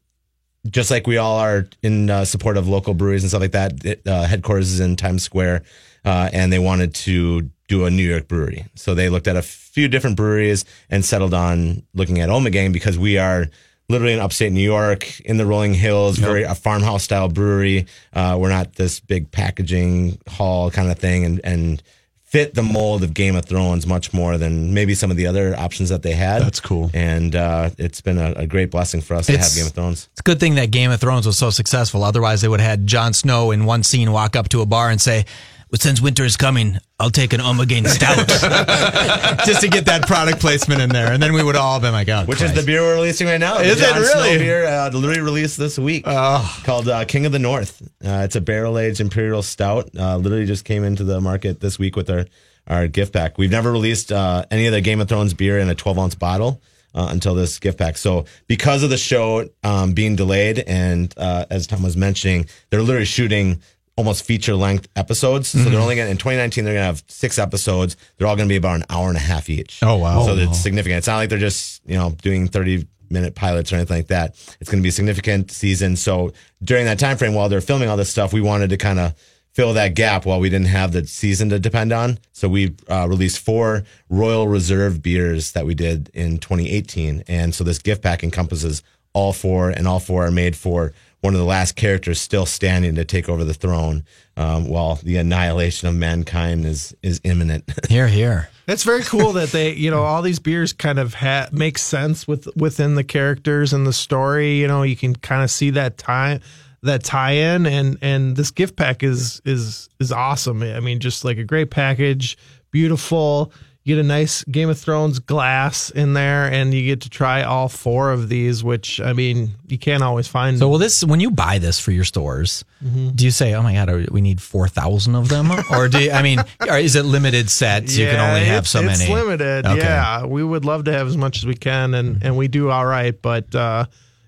[0.68, 3.86] just like we all are in uh, support of local breweries and stuff like that.
[3.86, 5.62] It, uh, headquarters is in Times Square,
[6.04, 8.66] uh, and they wanted to do a New York brewery.
[8.76, 13.00] So they looked at a few different breweries and settled on looking at Ommegang because
[13.00, 13.48] we are
[13.88, 17.88] literally in upstate New York in the rolling hills, very a farmhouse style brewery.
[18.12, 21.84] Uh, we're not this big packaging hall kind of thing, and and
[22.24, 25.56] fit the mold of Game of Thrones much more than maybe some of the other
[25.58, 26.44] options that they had.
[26.44, 26.92] That's cool.
[26.94, 30.10] And uh, it's been a, a great blessing for us to have Game of Thrones.
[30.12, 32.04] It's a good thing that Game of Thrones was so successful.
[32.04, 34.92] Otherwise, they would have had Jon Snow in one scene walk up to a bar
[34.92, 35.26] and say,
[35.72, 38.28] well, since winter is coming, I'll take an Ommegang stout.
[39.46, 41.12] Just to get that product placement in there.
[41.12, 43.40] And then we would all been like, oh, Which is the beer we're releasing right
[43.40, 43.60] now.
[43.60, 44.38] Is The it Jon Snow really?
[44.40, 47.82] beer uh, literally released this week called uh, King of the North.
[48.04, 49.90] Uh, it's a barrel aged imperial stout.
[49.98, 52.26] Uh, literally just came into the market this week with our,
[52.68, 53.38] our gift pack.
[53.38, 56.16] We've never released uh, any of the Game of Thrones beer in a 12 ounce
[56.16, 56.62] bottle.
[56.92, 57.98] Uh, until this gift pack.
[58.00, 62.82] So, because of the show um, being delayed, and uh, as Tom was mentioning, they're
[62.82, 63.62] literally shooting
[64.00, 65.50] almost feature length episodes.
[65.50, 67.98] So, they're only going to, in 2019, they're going to have six episodes.
[68.18, 69.80] They're all going to be about an hour and a half each.
[69.84, 70.26] Oh, wow.
[70.26, 71.00] So, it's significant.
[71.00, 74.36] It's not like they're just, you know, doing 30 minute pilots or anything like that.
[74.60, 75.96] It's going to be a significant season.
[75.96, 76.32] So
[76.64, 79.16] during that time frame, while they're filming all this stuff, we wanted to kind of
[79.54, 82.20] fill that gap while we didn't have the season to depend on.
[82.32, 87.24] So we uh, released four Royal Reserve beers that we did in 2018.
[87.28, 88.84] And so this gift pack encompasses
[89.14, 92.96] all four, and all four are made for one of the last characters still standing
[92.96, 94.04] to take over the throne,
[94.38, 97.70] um, while the annihilation of mankind is is imminent.
[97.90, 98.50] Here, here.
[98.68, 102.28] It's very cool that they, you know, all these beers kind of ha- make sense
[102.28, 104.54] with within the characters and the story.
[104.60, 106.40] You know, you can kind of see that tie
[106.84, 110.62] that tie-in, and and this gift pack is is is awesome.
[110.62, 112.38] I mean, just like a great package,
[112.72, 113.52] beautiful.
[113.86, 117.44] You get a nice Game of Thrones glass in there, and you get to try
[117.44, 120.60] all four of these, which I mean, you can't always find.
[120.60, 123.10] So, will this, when you buy this for your stores, Mm-hmm.
[123.10, 125.50] do you say, oh my God, are- we need 4,000 of them?
[125.72, 127.98] Or do you, I mean, or is it limited sets?
[127.98, 129.04] you can only have so it's many.
[129.04, 129.66] It's limited.
[129.66, 129.78] Okay.
[129.80, 132.70] Yeah, we would love to have as much as we can, and and we do
[132.70, 133.20] all right.
[133.20, 133.86] But uh,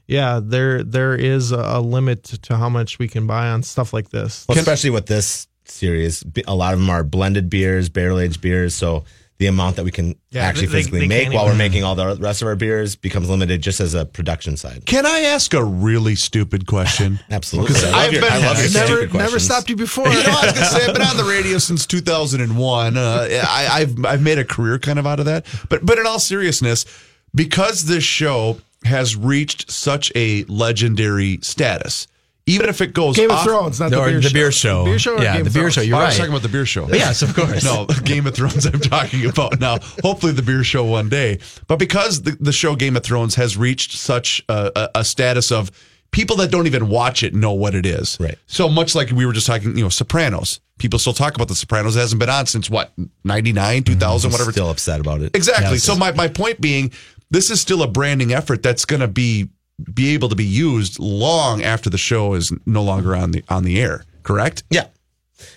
[0.08, 3.94] yeah, there there is a, a limit to how much we can buy on stuff
[3.94, 4.46] like this.
[4.50, 8.74] Well, especially with this series, A lot of them are blended beers, barrel aged beers.
[8.76, 9.06] So
[9.42, 11.84] the amount that we can Yeah, actually they- physically they make while even- we're making
[11.84, 14.84] all the rest of our beers becomes limited just as a production side.
[14.86, 17.20] Can I ask a really stupid question?
[17.32, 17.70] Absolutely.
[17.74, 20.08] Because I love I've your- been I love your never never stopped you before.
[20.12, 22.98] You know, I was gonna say I've been on the radio since 2001.
[22.98, 25.46] Uh, I, I've I've made a career kind of out of that.
[25.70, 26.86] But but in all seriousness,
[27.34, 32.08] because this show has reached such a legendary status,
[32.48, 34.34] even if it goes Game of off- Thrones, not Or the beer the show.
[34.34, 34.86] beer show.
[34.86, 35.18] Beer show.
[35.18, 35.74] Or Yeah, Game the of beer Thrones?
[35.76, 35.82] show.
[35.82, 36.08] You're Oh, I right.
[36.08, 36.88] was talking about the beer show.
[36.90, 37.64] Yes, of course.
[37.64, 39.78] No, Game of Thrones I'm talking about now.
[40.04, 41.40] Hopefully the beer show one day.
[41.68, 45.52] But because the, the show Game of Thrones has reached such a, a, a status
[45.52, 45.72] of
[46.12, 48.18] people that don't even watch it know what it is.
[48.20, 48.38] Right.
[48.48, 50.60] So much like we were just talking, you know, Sopranos.
[50.78, 51.96] People still talk about the Sopranos.
[51.96, 52.92] It hasn't been on since what,
[53.24, 53.94] 99, mm-hmm.
[53.94, 54.52] 2000, whatever.
[54.52, 55.36] Still upset about it.
[55.36, 55.78] Exactly.
[55.78, 56.92] So my, my point being,
[57.30, 59.50] this is still a branding effort that's going to be
[59.94, 63.64] be able to be used long after the show is no longer on the on
[63.64, 64.06] the air.
[64.24, 64.64] Correct?
[64.70, 64.88] Yeah.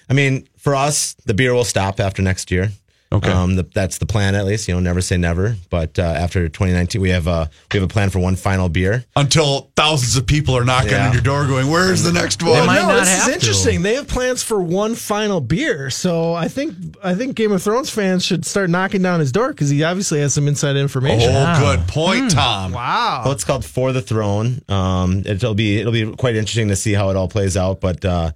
[0.08, 2.70] I mean, for us, the beer will stop after next year.
[3.14, 3.30] Okay.
[3.30, 4.68] Um, the, that's the plan, at least.
[4.68, 5.56] You know, never say never.
[5.70, 9.04] But uh, after 2019, we have uh, we have a plan for one final beer.
[9.16, 11.06] Until thousands of people are knocking Yeah.
[11.08, 13.32] on your door, going, "Where's the next one?" might no, not this have is to.
[13.34, 13.82] interesting.
[13.82, 17.90] They have plans for one final beer, so I think I think Game of Thrones
[17.90, 21.30] fans should start knocking down his door because he obviously has some inside information.
[21.32, 22.72] Oh, good point, Tom.
[22.72, 23.22] Wow.
[23.24, 24.60] Well, it's called For the Throne.
[24.68, 27.80] Um, it'll be it'll be quite interesting to see how it all plays out.
[27.80, 28.32] But uh,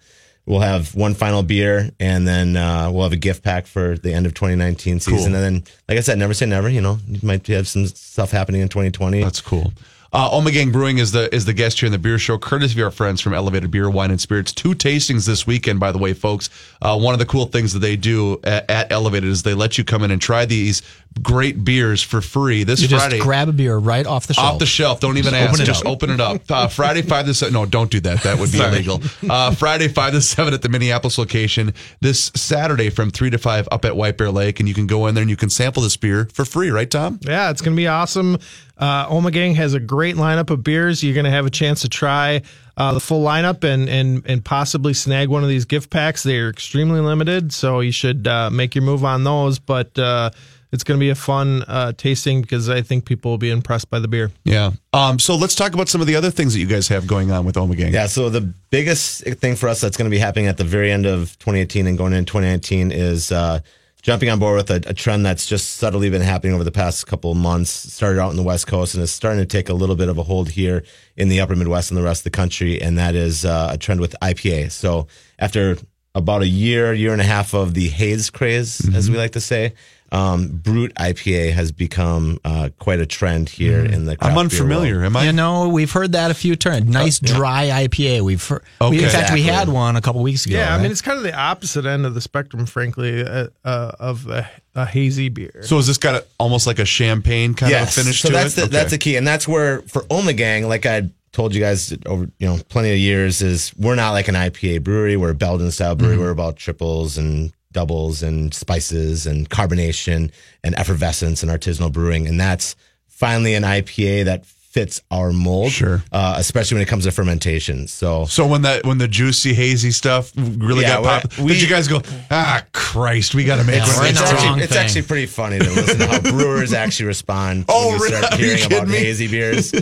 [0.49, 4.13] we'll have one final beer, and then uh, we'll have a gift pack for the
[4.13, 5.17] end of 2019 season.
[5.17, 5.27] Cool.
[5.27, 6.69] And then, like I said, never say never.
[6.69, 9.23] You know, you might have some stuff happening in 2020.
[9.23, 9.73] That's cool.
[10.11, 12.87] Uh, Ommegang Brewing is the is the guest here in the beer show, courtesy of
[12.87, 14.53] our friends from Elevated Beer, Wine, and Spirits.
[14.53, 16.49] Two tastings this weekend, by the way, folks.
[16.81, 19.77] Uh, one of the cool things that they do at, at Elevated is they let
[19.77, 20.81] you come in and try these
[21.23, 23.17] great beers for free this You Friday.
[23.17, 24.55] just grab a beer right off the shelf.
[24.55, 25.01] Off the shelf.
[25.01, 25.51] Don't even ask.
[25.51, 25.91] open it Just up.
[25.93, 26.43] open it up.
[26.51, 27.53] Uh, Friday, 5 to 7.
[27.53, 28.23] No, don't do that.
[28.23, 29.01] That would be illegal.
[29.29, 31.75] Uh, Friday, 5 to 7 at the Minneapolis location.
[32.01, 34.61] This Saturday from 3 to 5 up at White Bear Lake.
[34.61, 36.91] And you can go in there and you can sample this beer for free, right,
[36.91, 37.19] Tom?
[37.23, 38.39] Yeah, it's going to be awesome.
[38.77, 41.03] Uh, Ommegang has a great lineup of beers.
[41.03, 42.43] You're going to have a chance to try
[42.77, 46.23] uh, the full lineup and and and possibly snag one of these gift packs.
[46.23, 49.59] They are extremely limited, so you should uh, make your move on those.
[49.59, 50.31] But uh,
[50.71, 53.91] it's going to be a fun uh, tasting because I think people will be impressed
[53.91, 54.31] by the beer.
[54.45, 54.73] Yeah.
[54.93, 57.31] Um, so let's talk about some of the other things that you guys have going
[57.31, 57.93] on with Ommegang.
[57.93, 60.93] Yeah, so the biggest thing for us that's going to be happening at the very
[60.93, 63.61] end of 2018 and going into 2019 is uh,
[64.03, 67.07] jumping on board with a, a trend that's just subtly been happening over the past
[67.07, 67.71] couple of months.
[67.71, 70.19] Started out in the West Coast and is starting to take a little bit of
[70.19, 70.85] a hold here
[71.17, 73.79] in the upper Midwest and the rest of the country, and that is uh, a
[73.79, 74.71] trend with IPA.
[74.71, 75.79] So after
[76.15, 79.41] about a year, year and a half of the haze craze, as we like to
[79.41, 79.75] say,
[80.11, 84.13] um, brut IPA has become uh, quite a trend here in the.
[84.13, 84.95] I'm craft beer unfamiliar.
[84.97, 85.05] world.
[85.07, 85.25] Am I?
[85.25, 86.87] You know, we've heard that a few times.
[86.89, 88.23] Nice dry IPA.
[88.23, 88.97] We've heard, Okay.
[88.97, 90.57] we, in fact we had one a couple weeks ago.
[90.57, 93.93] Yeah, I mean it's kind of the opposite end of the spectrum, frankly, uh, uh,
[93.99, 95.61] of a, a hazy beer.
[95.63, 98.35] So has this got a, almost like a champagne kind of a finish so to
[98.35, 98.63] that's it?
[98.63, 102.31] The, That's the key, and that's where for Ommegang, like I told you guys over
[102.39, 105.17] you know plenty of years, is we're not like an IPA brewery.
[105.19, 106.15] We're a Belgian style brewery.
[106.15, 106.25] Mm-hmm.
[106.25, 110.31] We're about triples and doubles and spices and carbonation
[110.65, 112.75] and effervescence and artisanal brewing, and that's
[113.07, 115.71] finally an IPA that fits our mold.
[115.73, 116.03] Sure.
[116.13, 117.87] uh, especially when it comes to fermentation.
[117.89, 118.27] So.
[118.27, 121.63] So when that when the juicy hazy stuff really Yeah, got we're- popular, we- did
[121.63, 122.03] you guys go?
[122.31, 123.97] Ah, Christ, we got to make Yeah, one.
[123.97, 124.83] we're of in these the It's too." wrong actually, it's thing.
[124.85, 128.17] actually pretty funny to listen to how brewers actually respond Oh, when you really?
[128.19, 128.99] start Are you hearing about kidding me?
[128.99, 129.73] hazy beers.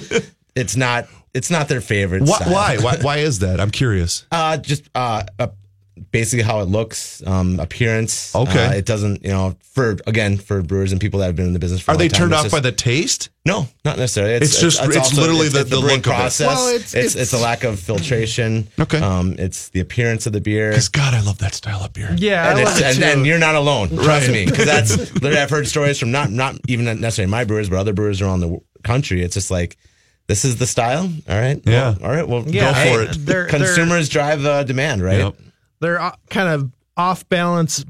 [0.55, 2.23] It's not it's not their favorite.
[2.23, 2.53] Why, style.
[2.53, 2.77] why?
[2.79, 2.97] Why?
[3.03, 3.61] Why is that?
[3.61, 4.25] I'm curious.
[4.31, 5.49] Uh, just uh, uh,
[6.11, 8.35] basically how it looks, um, appearance.
[8.35, 8.67] Okay.
[8.67, 11.53] Uh, it doesn't, you know, for again for brewers and people that have been in
[11.53, 11.91] the business for.
[11.91, 13.31] a Are long they time, turned it's off just- by the taste?
[13.45, 14.35] No, not necessarily.
[14.35, 16.17] It's just- it's literally the- the brewing look of it.
[16.17, 16.47] process.
[16.47, 18.69] Well, it's, it's- it's it's a lack of filtration.
[18.79, 18.99] Okay.
[18.99, 20.71] Um, it's the appearance of the beer.
[20.71, 22.15] Because God, I love that style of beer.
[22.19, 23.05] yeah, And, I it's, love it and, too.
[23.05, 23.89] and you're not alone.
[23.91, 24.31] Trust Right.
[24.31, 27.77] me, because that's literally I've heard stories from not not even necessarily my brewers, but
[27.79, 29.23] other brewers around the country.
[29.23, 29.77] It's just like
[30.27, 31.11] this is the style.
[31.29, 31.61] All right.
[31.65, 31.91] Yeah.
[31.91, 32.29] Well, all right.
[32.29, 33.27] Well, Yeah, go hey, for it.
[33.27, 35.19] they're- Consumers drive the demand, right?
[35.21, 35.35] Yep.
[35.81, 37.85] They're uh, kind of off balance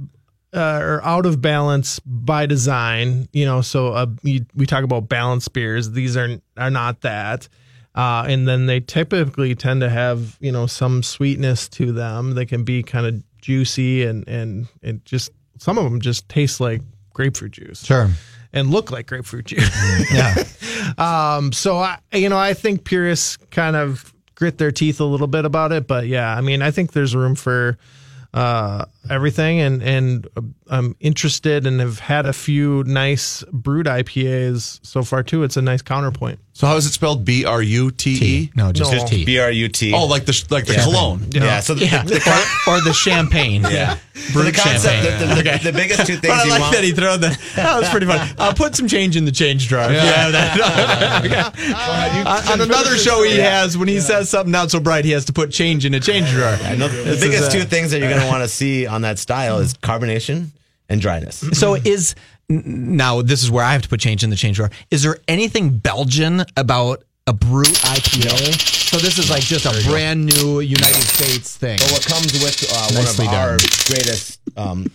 [0.55, 3.29] uh, or out of balance by design.
[3.33, 5.90] You know, so uh, you, we talk about balanced beers.
[5.90, 7.49] These are are not that.
[7.94, 12.35] Uh, and then they typically tend to have you know some sweetness to them.
[12.35, 16.61] They can be kind of juicy and and and just some of them just taste
[16.61, 18.11] like grapefruit juice sure.
[18.53, 20.12] and look like grapefruit juice.
[20.12, 20.35] Yeah.
[20.99, 25.27] Um, so I, you know, I think purists kind of grit their teeth a little
[25.27, 27.77] bit about it, but yeah, I mean, I think there's room for
[28.33, 34.81] uh, everything, and and uh, I'm interested and have had a few nice brut IPAs
[34.85, 35.42] so far too.
[35.45, 36.38] It's a nice counterpoint.
[36.53, 37.25] So how is it spelled?
[37.25, 38.51] B R U T E.
[38.57, 39.07] No, just No.
[39.07, 39.25] tea.
[39.27, 39.92] B R U T.
[39.92, 41.27] Oh, like the like the cologne.
[41.31, 41.61] yeah.
[41.61, 42.03] So the, yeah.
[42.03, 43.62] the, the, or, or the champagne.
[43.62, 43.99] yeah.
[44.14, 45.29] So the Brut concept, champagne.
[45.29, 46.75] the, the, the biggest two things But I you like want.
[46.77, 47.38] that he threw the.
[47.57, 48.33] That was pretty funny.
[48.38, 49.90] I'll put some change in the change drawer.
[49.92, 50.31] Yeah.
[50.31, 51.53] that,
[52.51, 55.33] on another show he has, when he says something not so bright, he has to
[55.35, 56.57] put change in a change drawer.
[56.62, 58.87] I know the biggest is, uh, two things that you're going to want to see
[58.96, 60.48] on that style is carbonation
[60.88, 61.44] and dryness.
[61.54, 62.14] So is
[62.48, 64.70] now this is where I have to put change in the change jar.
[64.90, 68.59] Is there anything Belgian about a brut IPA?
[68.90, 71.78] So this is like just a brand new United States thing.
[71.78, 73.68] But what comes with uh, Nicely one of our done.
[73.87, 74.90] greatest um,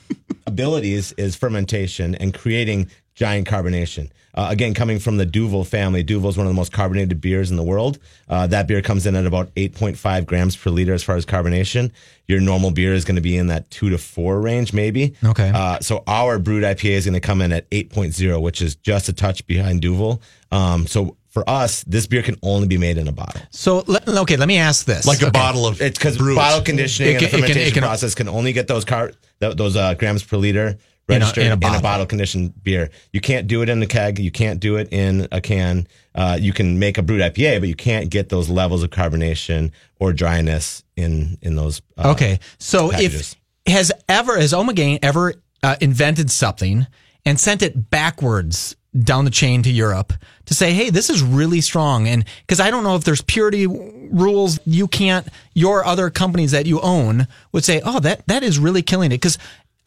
[0.47, 2.89] abilities is fermentation and creating
[3.21, 4.09] giant carbonation.
[4.33, 7.51] Uh, again, coming from the Duvel family, Duvel is one of the most carbonated beers
[7.51, 7.99] in the world.
[8.27, 11.91] Uh, that beer comes in at about 8.5 grams per liter as far as carbonation.
[12.27, 15.13] Your normal beer is going to be in that two to four range, maybe.
[15.23, 15.51] Okay.
[15.53, 19.07] Uh, so our brut IPA is going to come in at 8.0, which is just
[19.07, 20.19] a touch behind Duvel.
[20.51, 23.41] Um, so for us, this beer can only be made in a bottle.
[23.51, 25.05] So let, okay, let me ask this.
[25.05, 25.31] Like a Okay.
[25.31, 26.35] bottle of It's because brews.
[26.37, 28.67] bottle conditioning It can- and the it can- it fermentation can- process can only get
[28.67, 30.77] those car th- those uh, grams per liter
[31.15, 31.81] In a- in a in a, bottle.
[31.81, 32.89] bottle conditioned beer.
[33.13, 34.19] You can't do it in a keg.
[34.19, 35.87] You can't do it in a can.
[36.15, 39.71] Uh, you can make a brut IPA, but you can't get those levels of carbonation
[39.99, 41.81] or dryness in in those.
[41.97, 43.35] Uh, Okay, so packages.
[43.65, 46.87] if has ever has Ommegang ever uh, invented something
[47.25, 50.11] and sent it backwards down the chain to Europe
[50.45, 52.07] to say, hey, this is really strong.
[52.09, 56.65] And because I don't know if there's purity rules, you can't, your other companies that
[56.65, 59.15] you own would say, oh, that, that is really killing it.
[59.21, 59.37] Because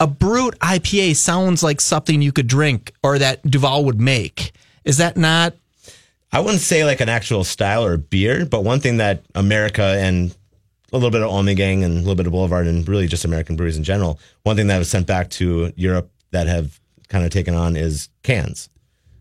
[0.00, 4.52] a brut IPA sounds like something you could drink or that Duvel would make.
[4.84, 5.54] Is that not?
[6.32, 10.34] I wouldn't say like an actual style or beer, but one thing that America and
[10.92, 13.56] a little bit of Ommegang and a little bit of Boulevard and really just American
[13.56, 17.30] breweries in general, one thing that was sent back to Europe that have kind of
[17.30, 18.68] taken on is cans.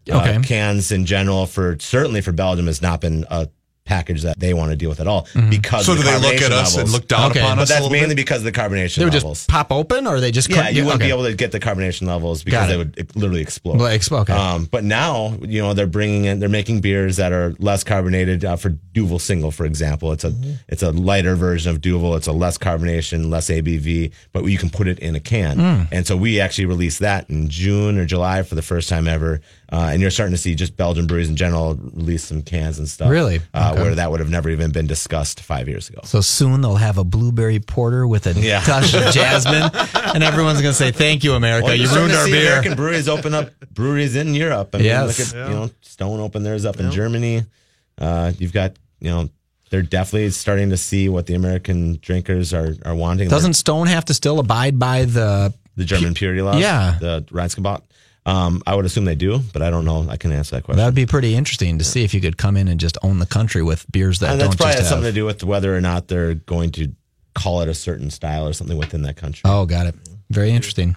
[0.09, 0.35] Okay.
[0.35, 3.47] Uh, cans in general for certainly for Belgium has not been a
[3.85, 6.41] package that they want to deal with at all because So of do they look
[6.41, 8.21] at us and look down Okay, upon But us a that's little mainly bit?
[8.21, 9.39] because of the carbonation They would levels.
[9.39, 11.09] just pop open or they just Yeah, couldn't- you wouldn't okay.
[11.09, 13.79] be able to get the carbonation levels because they would literally explode.
[13.79, 14.33] Well, expo- okay.
[14.33, 18.45] Um, but now, you know, they're bringing in, they're making beers that are less carbonated
[18.45, 20.11] uh, for Duvel Single, for example.
[20.13, 20.51] It's a Mm-hmm.
[20.69, 22.15] it's a lighter version of Duvel.
[22.15, 25.59] It's a less carbonation, less ABV, but you can put it in a can.
[25.59, 25.83] Hmm.
[25.93, 29.41] And so we actually released that in June or July for the first time ever.
[29.73, 32.87] Uh, and you're starting to see just Belgian breweries in general release some cans and
[32.87, 33.09] stuff.
[33.09, 33.41] Really?
[33.55, 33.81] Uh, Okay.
[33.81, 36.01] Where that would have never even been discussed five years ago.
[36.03, 38.61] So soon they'll have a blueberry porter with a Yeah.
[38.61, 39.71] touch of jasmine,
[40.13, 41.65] and everyone's going to say, "Thank you, America.
[41.65, 44.35] Well, you you're starting ruined to our see beer." American breweries open up breweries in
[44.35, 44.69] Europe.
[44.75, 45.33] I mean, Yes.
[45.33, 47.43] look at you know Stone opened theirs up in Germany.
[47.97, 49.29] Uh, you've got you know
[49.71, 53.27] they're definitely starting to see what the American drinkers are are wanting.
[53.27, 55.51] Doesn't Stone have to still abide by the?
[55.75, 56.59] the German purity laws?
[56.61, 56.97] Yeah.
[57.01, 57.81] the Reinheitsgebot.
[58.25, 60.07] Um, I would assume they do, but I don't know.
[60.09, 60.77] I can answer that question.
[60.77, 63.19] That would be pretty interesting to see if you could come in and just own
[63.19, 64.95] the country with beers that and that's don't probably just has have.
[64.97, 66.93] something to do with whether or not they're going to
[67.33, 69.41] call it a certain style or something within that country.
[69.45, 69.95] oh, got it.
[70.29, 70.95] Very interesting.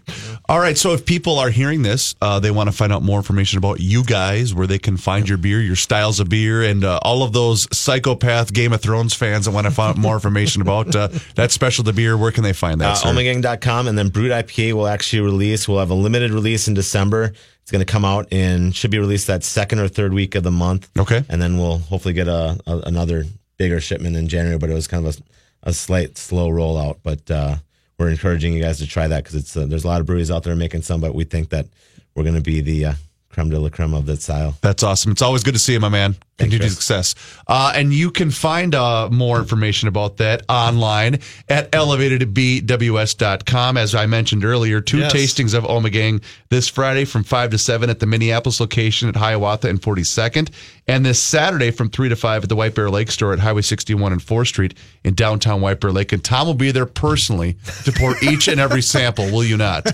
[0.49, 0.79] All right.
[0.79, 3.81] So if people are hearing this, uh, they want to find out more information about
[3.81, 7.23] you guys, where they can find your beer, your styles of beer, and uh, all
[7.23, 10.95] of those psychopath Game of Thrones fans that want to find out more information about
[10.97, 12.17] uh, that special to beer.
[12.17, 12.93] Where can they find that?
[12.93, 13.09] uh, sir?
[13.11, 15.69] ommegang.com and then Brut IPA will actually release.
[15.69, 17.33] We'll have a limited release in December.
[17.61, 20.45] It's going to come out and should be released that second or third week of
[20.45, 20.89] the month.
[20.99, 21.23] Okay.
[21.29, 23.25] And then we'll hopefully get a, a another
[23.59, 25.23] bigger shipment in January, but it was kind of a,
[25.67, 27.01] a slight slow rollout.
[27.03, 27.57] But uh,
[27.99, 30.31] we're encouraging you guys to try that because it's uh, there's a lot of breweries
[30.31, 31.67] out there making some, but we think that
[32.15, 32.93] we're going to be the uh,
[33.29, 34.57] creme de la creme of that style.
[34.63, 35.13] That's awesome.
[35.13, 36.17] It's always good to see you, my man.
[36.39, 37.15] Continued success.
[37.47, 43.77] Uh, and you can find uh, more information about that online at elevatedbws.com.
[43.77, 45.13] As I mentioned earlier, two Yes.
[45.13, 49.69] tastings of Ommegang this Friday from 5 to 7 at the Minneapolis location at Hiawatha
[49.69, 50.51] and 42nd.
[50.89, 53.63] And this Saturday from 3 to 5 at the White Bear Lake store at Highway
[53.63, 56.13] 61 and 4th Street in downtown White Bear Lake.
[56.13, 59.87] And Tom will be there personally to pour each and every sample, will you not?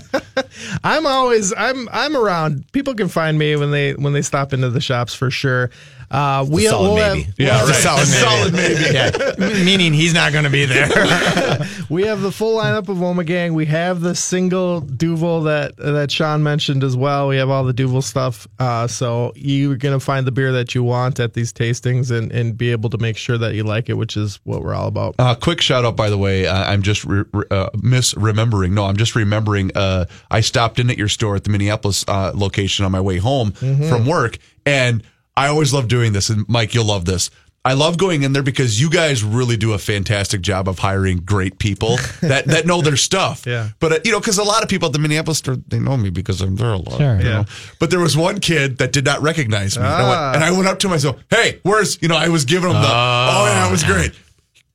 [0.83, 2.71] I'm always I'm I'm around.
[2.73, 5.71] People can find me when they when they stop into the shops for sure.
[6.13, 7.23] Uh, we solid we'll maybe.
[7.23, 7.75] Have, Yeah, right.
[7.83, 8.93] have- Solid maybe.
[8.93, 10.87] Yeah, meaning he's not going to be there.
[11.89, 13.53] We have the full lineup of Ommegang.
[13.53, 17.27] We have the single Duvel that that Sean mentioned as well.
[17.27, 18.47] We have all the Duvel stuff.
[18.57, 22.57] Uh, so you're gonna find the beer that you want at these tastings and and
[22.57, 25.13] be able to make sure that you like it, which is what we're all about.
[25.19, 26.47] Uh, quick shout out, by the way.
[26.47, 28.71] Uh, I'm just re- re- uh, misremembering.
[28.71, 29.71] No, I'm just remembering.
[29.75, 33.17] Uh, I stopped in at your store at the Minneapolis uh, location on my way
[33.17, 35.03] home from work, and
[35.35, 36.29] I always love doing this.
[36.29, 37.29] And Mike, you'll love this.
[37.65, 41.19] I love going in there because you guys really do a fantastic job of hiring
[41.19, 43.45] great people that, that know their stuff.
[43.47, 43.69] Yeah.
[43.79, 45.95] But uh, you know, because a lot of people at the Minneapolis store they know
[45.95, 46.97] me because I'm there a lot.
[46.97, 47.15] Sure.
[47.21, 47.31] you Yeah.
[47.33, 47.45] know?
[47.79, 50.51] But there was one kid that did not recognize me, and, I went, and I
[50.51, 50.93] went up to him.
[50.93, 53.85] I said, "Hey, where's you know?" I was giving him the, "Oh yeah, it was
[53.85, 54.11] great."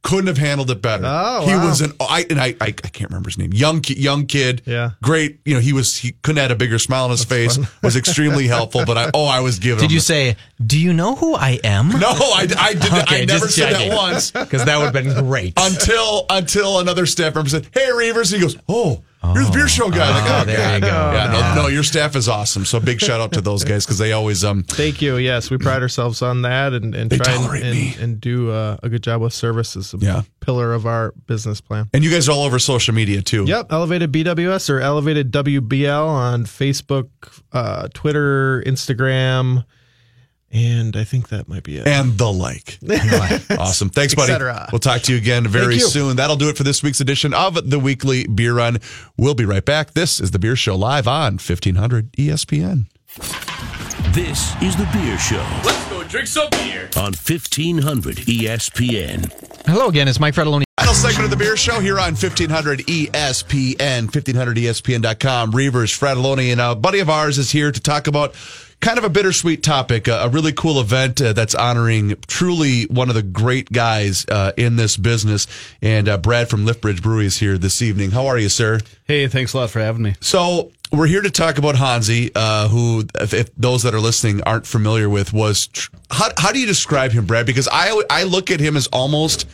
[0.04, 1.02] Couldn't have handled it better.
[1.06, 1.66] Oh, he wow.
[1.68, 3.52] was an I and I, I I can't remember his name.
[3.52, 4.62] Young ki- young kid.
[4.64, 4.92] Yeah.
[5.02, 5.40] Great.
[5.44, 7.58] You know, he was he couldn't have had a bigger smile on his face.
[7.82, 8.84] Was extremely helpful.
[8.86, 9.80] But I oh I was giving.
[9.80, 11.88] Did him you the- say, "Do you know who I am"?
[11.88, 12.90] No, I I did.
[12.92, 13.88] not I never said checking.
[13.90, 14.30] that once.
[14.30, 15.54] because that would have been great.
[15.56, 19.90] Until until another staff member said, "Hey, Reuvers," he goes, "Oh, you're the beer show
[19.90, 20.74] guy." Like, Oh, oh, there God.
[20.74, 20.86] you go.
[20.86, 22.64] Yeah, no, no, your staff is awesome.
[22.64, 25.16] So big shout out to those guys because they always um Thank you.
[25.16, 28.88] Yes, we pride ourselves on that and, and try and, and, and do uh, a
[28.88, 30.22] good job with service is a Yeah.
[30.40, 31.88] pillar of our business plan.
[31.92, 33.44] and you guys are all over social media too.
[33.44, 37.08] Yep, Elevated BWS or Elevated WBL on Facebook,
[37.52, 39.64] uh, Twitter, Instagram,
[40.50, 41.86] and I think that might be it.
[41.86, 42.78] and the like.
[43.58, 43.90] awesome.
[43.90, 44.32] Thanks, buddy.
[44.72, 45.80] We'll talk to you again very you.
[45.80, 46.16] soon.
[46.16, 48.78] That'll do it for this week's edition of the Weekly Beer Run.
[49.16, 49.92] We'll be right back.
[49.92, 52.86] This is the Beer Show live on E 1500 ESPN.
[54.14, 55.46] This is the Beer Show.
[55.64, 59.66] Let's go drink some beer on E 1500 ESPN.
[59.66, 60.08] Hello again.
[60.08, 60.64] It's Mike Frattallone.
[60.78, 65.50] Final segment of the Beer Show here on E 1500 ESPN, 1500ESPN.com.
[65.50, 68.34] Reuvers, Frattallone, and a buddy of ours is here to talk about
[68.80, 70.08] kind of a bittersweet topic.
[70.08, 74.52] Uh, a really cool event uh, that's honoring truly one of the great guys uh,
[74.56, 75.46] in this business.
[75.82, 78.12] And uh, Brad from Liftbridge Brewery is here this evening.
[78.12, 78.80] How are you, sir?
[79.04, 80.14] Hey, thanks a lot for having me.
[80.20, 84.42] So we're here to talk about Hansi, uh, who, if, if those that are listening
[84.44, 87.46] aren't familiar with, was tr- how, how do you describe him, Brad?
[87.46, 89.46] Because I I look at him as almost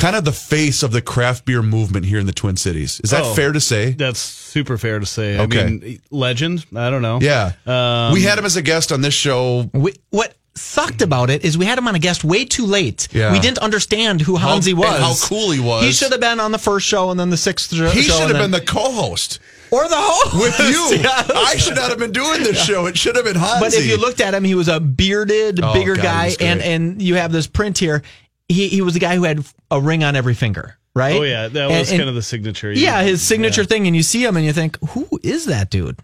[0.00, 3.00] kind of the face of the craft beer movement here in the Twin Cities.
[3.04, 3.34] Is that Oh.
[3.34, 3.92] fair to say?
[3.92, 5.38] That's super fair to say.
[5.38, 5.60] Okay.
[5.62, 6.64] I mean, legend.
[6.74, 7.18] I don't know.
[7.20, 9.70] Yeah, Um, we had him as a guest on this show.
[9.72, 13.06] We, what sucked about it is we had him on a guest way too late.
[13.12, 13.32] Yeah.
[13.32, 14.88] We didn't understand who How- Hansi and was.
[15.20, 15.84] how cool he was.
[15.84, 17.88] He should have been on the first show and then the sixth show.
[17.90, 19.38] He should have been the co-host
[19.70, 20.98] or the host with you.
[21.02, 21.30] Yes.
[21.32, 22.86] I should not have been doing this show.
[22.86, 23.60] It should have been Hansi.
[23.60, 26.60] But if you looked at him, he was a bearded, Oh, bigger God, guy, and
[26.60, 28.02] and you have this print here.
[28.50, 31.16] He he was the guy who had a ring on every finger, right?
[31.16, 32.72] Oh yeah, that was and- kind of the signature.
[32.72, 33.66] yeah, his signature Yeah.
[33.66, 35.98] thing, and you see him, and you think, who is that dude?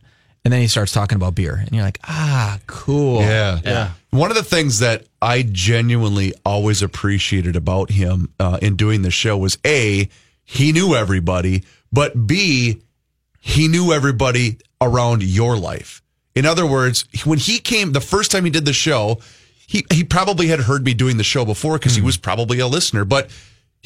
[0.45, 3.21] And then he starts talking about beer, and you're like, ah, cool.
[3.21, 3.59] Yeah.
[3.65, 3.91] Yeah.
[4.11, 9.11] One of the things that I genuinely always appreciated about him uh, in doing the
[9.11, 10.09] show was A,
[10.45, 12.81] he knew everybody, but B,
[13.41, 16.01] he knew everybody around your life.
[16.37, 19.19] In other words, when he came the first time he did the show,
[19.67, 22.07] he, he probably had heard me doing the show before because he hmm.
[22.07, 23.31] was probably a listener, but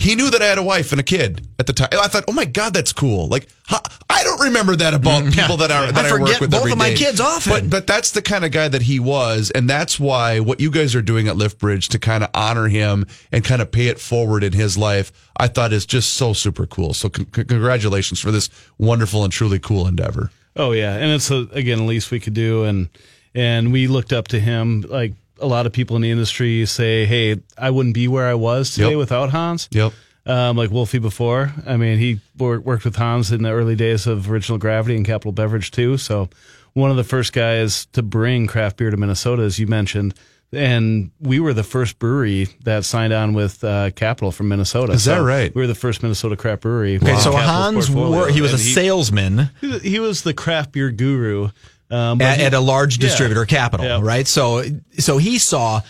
[0.01, 1.89] he knew that I had a wife and a kid at the time.
[1.93, 3.29] I thought, oh my God, that's cool.
[3.29, 5.39] Like, I don't remember that about mm-hmm.
[5.39, 6.97] people that are that I, I work forget with both every of my day.
[6.97, 7.53] kids often.
[7.53, 10.71] But but that's the kind of guy that he was, and that's why what you
[10.71, 14.01] guys are doing at Liftbridge to kind of honor him and kind of pay it
[14.01, 16.95] forward in his life, I thought is just so super cool.
[16.95, 20.31] So con- con- congratulations for this wonderful and truly cool endeavor.
[20.57, 22.89] Oh yeah, and it's a, again the least we could do, and
[23.35, 24.81] and we looked up to him.
[24.89, 28.35] Like a lot of people in the industry say, "Hey, I wouldn't be where I
[28.35, 28.99] was today Yep.
[28.99, 29.93] without Hans." Yep.
[30.27, 31.53] Um, like Wolfie before.
[31.67, 35.33] I mean, he worked with Hans in the early days of Original Gravity and Capital
[35.33, 35.97] Beverage too.
[35.97, 36.29] So
[36.75, 40.15] one of the first guys to bring craft beer to Minnesota, as you mentioned.
[40.53, 44.93] And we were the first brewery that signed on with uh, Capital from Minnesota.
[44.93, 45.55] Is that right?
[45.55, 46.97] We were the first Minnesota craft brewery.
[46.97, 48.11] Okay, with so Capital's Hans, portfolio.
[48.19, 51.51] wor- he was a And salesman he was- he was the craft beer guru
[51.91, 53.09] um, at, he- at a large Yeah.
[53.09, 54.01] distributor, Capital, Yeah.
[54.03, 54.27] right?
[54.27, 54.63] So,
[54.99, 55.81] so he saw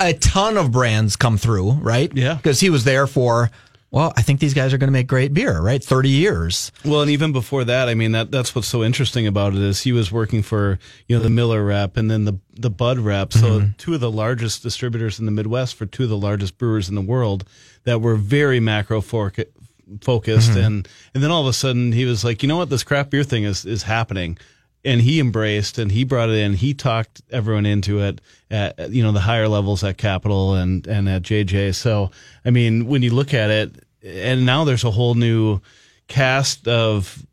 [0.00, 2.10] a ton of brands come through, right?
[2.14, 2.34] Yeah.
[2.34, 3.50] because he was there for.
[3.90, 5.80] Well, I think these guys are going to make great beer, right?
[5.82, 6.72] Thirty years.
[6.84, 9.82] Well, and even before that, I mean that that's what's so interesting about it is
[9.82, 13.32] he was working for you know the Miller rep and then the the Bud rep,
[13.32, 16.88] so two of the largest distributors in the Midwest for two of the largest brewers
[16.88, 17.44] in the world
[17.84, 22.42] that were very macro focused, and and then all of a sudden he was like,
[22.42, 24.38] you know what, this craft beer thing is is happening.
[24.84, 26.52] And he embraced and he brought it in.
[26.54, 28.20] He talked everyone into it
[28.50, 31.74] at you know the higher levels at Capital and and at JJ.
[31.74, 32.10] So
[32.44, 33.72] I mean, when you look at it,
[34.04, 35.60] and now there's a whole new
[36.08, 37.24] cast of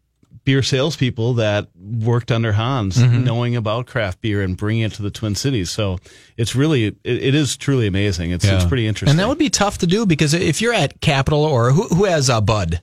[0.44, 3.24] beer salespeople that worked under Hans, Mm-hmm.
[3.24, 5.70] knowing about craft beer and bringing it to the Twin Cities.
[5.70, 6.00] So
[6.36, 8.32] it's really, it, it is truly amazing.
[8.32, 9.12] It's it's pretty interesting.
[9.12, 12.06] And that would be tough to do because if you're at Capital or who, who
[12.06, 12.82] has a Bud?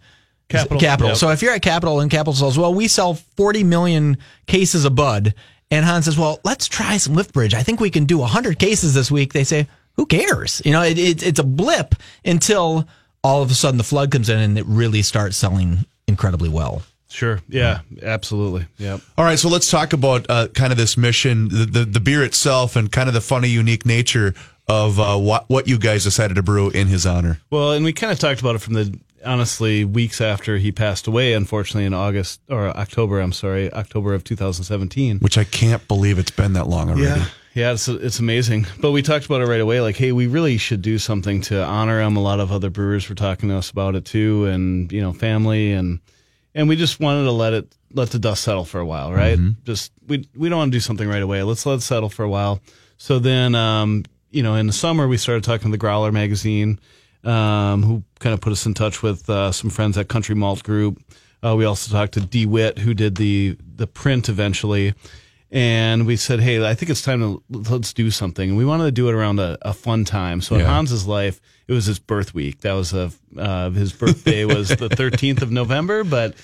[0.48, 1.08] Capital, Capital.
[1.08, 1.16] yep.
[1.16, 4.94] So if you're at Capital and Capital says, well, we sell 40 million cases of
[4.94, 5.34] Bud.
[5.70, 7.52] And Hans says, well, let's try some Lift Bridge.
[7.52, 9.34] I think we can do 100 cases this week.
[9.34, 10.62] They say, who cares?
[10.64, 11.94] You know, it, it, it's a blip
[12.24, 12.88] until
[13.22, 16.82] all of a sudden the flood comes in and it really starts selling incredibly well.
[17.10, 18.98] sure, yeah, absolutely, yeah.
[19.18, 22.22] All right, so let's talk about uh, kind of this mission, the, the the beer
[22.24, 24.34] itself, and kind of the funny, unique nature
[24.68, 27.40] of uh, what what you guys decided to brew in his honor.
[27.50, 31.06] Well, and we kind of talked about it from the honestly weeks after he passed
[31.06, 31.32] away.
[31.32, 35.18] Unfortunately, in August or October, I'm sorry, October of 2017.
[35.18, 37.02] Which I can't believe it's been that long already.
[37.02, 38.66] Yeah, yeah, it's it's amazing.
[38.80, 39.80] But we talked about it right away.
[39.80, 42.16] Like, hey, we really should do something to honor him.
[42.16, 45.12] A lot of other brewers were talking to us about it too, and you know,
[45.12, 46.00] family and
[46.54, 49.38] and we just wanted to let it let the dust settle for a while, right?
[49.64, 51.42] Just we we don't want to do something right away.
[51.42, 52.60] Let's let it settle for a while.
[52.96, 56.80] So then, um, you know, in the summer we started talking to the Growler magazine,
[57.28, 60.62] um, who kind of put us in touch with uh, some friends at Country Malt
[60.62, 61.02] Group.
[61.44, 64.94] Uh, we also talked to DeWitt, who did the the print eventually
[65.50, 68.84] and we said, "Hey, I think it's time to let's do something." And we wanted
[68.84, 70.40] to do it around a, a fun time.
[70.42, 72.60] So in Hans's life, it was his birth week.
[72.60, 76.34] That was a uh, his birthday was the 13th of November, but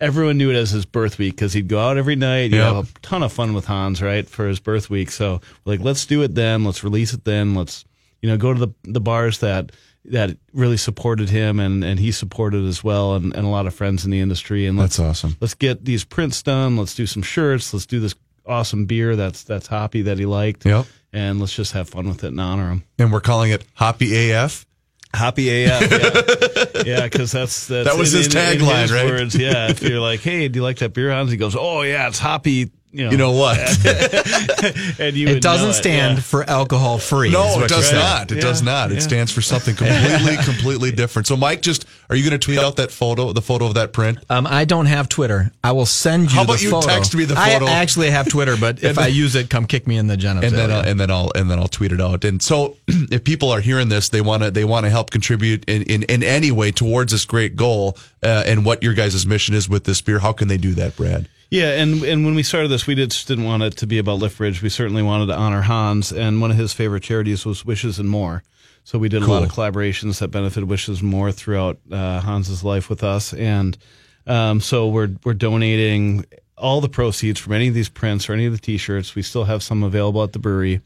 [0.00, 2.52] everyone knew it as his birth week because he'd go out every night.
[2.52, 2.74] He'd Yep.
[2.74, 5.10] have a ton of fun with Hans, right, for his birth week.
[5.10, 6.64] So like, let's do it then.
[6.64, 7.54] Let's release it then.
[7.54, 7.84] Let's
[8.22, 9.72] you know go to the the bars that
[10.06, 13.74] that really supported him and and he supported as well, and, and a lot of
[13.74, 14.66] friends in the industry.
[14.66, 15.36] And let's That's awesome.
[15.40, 16.76] let's get these prints done.
[16.76, 17.72] Let's do some shirts.
[17.72, 18.14] Let's do this
[18.46, 20.64] awesome beer that's that's hoppy that he liked.
[20.66, 20.86] Yep.
[21.12, 22.84] And let's just have fun with it and honor him.
[22.98, 24.66] And we're calling it Hoppy AF.
[25.14, 25.80] Hoppy AF.
[25.90, 29.06] Yeah, yeah, because that's, that's That was in- his in- in tagline, right?
[29.06, 29.36] Words.
[29.36, 29.70] Yeah.
[29.70, 31.30] If you're like, hey, do you like that beer, Hans?
[31.30, 32.72] He goes, oh yeah, it's hoppy.
[32.94, 33.58] You know, You know what?
[35.00, 36.22] and you It doesn't know stand yeah.
[36.22, 37.30] for alcohol free.
[37.30, 37.98] No, it does right.
[37.98, 38.32] not.
[38.32, 38.40] It Yeah.
[38.42, 38.90] does not.
[38.92, 39.00] It Yeah.
[39.00, 41.26] stands for something completely, completely different.
[41.26, 43.92] So, Mike, just are you going to tweet out that photo, the photo of that
[43.92, 44.18] print?
[44.30, 45.52] Um, I don't have Twitter.
[45.62, 46.36] I will send you.
[46.36, 46.86] How about the you photo.
[46.86, 47.66] text me the photo?
[47.66, 50.42] I actually have Twitter, but if I use it, come kick me in the genitalia.
[50.44, 52.24] and then I'll, and then I'll and then I'll tweet it out.
[52.24, 55.64] And so, if people are hearing this, they want to they want to help contribute
[55.68, 59.54] in, in in any way towards this great goal uh, and what your guys' mission
[59.54, 60.18] is with this beer.
[60.20, 61.28] How can they do that, Brad?
[61.50, 63.98] Yeah, and and when we started this, we did, just didn't want it to be
[63.98, 64.62] about Lift Bridge.
[64.62, 68.08] We certainly wanted to honor Hans, and one of his favorite charities was Wishes and
[68.08, 68.42] More.
[68.82, 72.62] So we did a lot of collaborations that benefited Wishes and More throughout uh, Hans's
[72.62, 73.78] life with us, and
[74.26, 76.26] um, so we're we're donating
[76.56, 79.14] all the proceeds from any of these prints or any of the T-shirts.
[79.14, 80.80] We still have some available at the brewery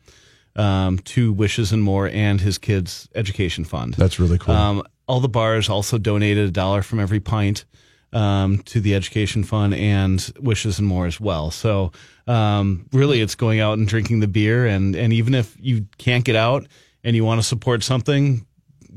[0.57, 3.95] um, to Wishes and More and his kids' education fund.
[3.95, 4.55] That's really cool.
[4.55, 7.65] Um, all the bars also donated a dollar from every pint
[8.13, 11.51] um, to the education fund and wishes and more as well.
[11.51, 11.93] So
[12.27, 16.25] um, really, it's going out and drinking the beer, and and even if you can't
[16.25, 16.67] get out
[17.05, 18.45] and you want to support something.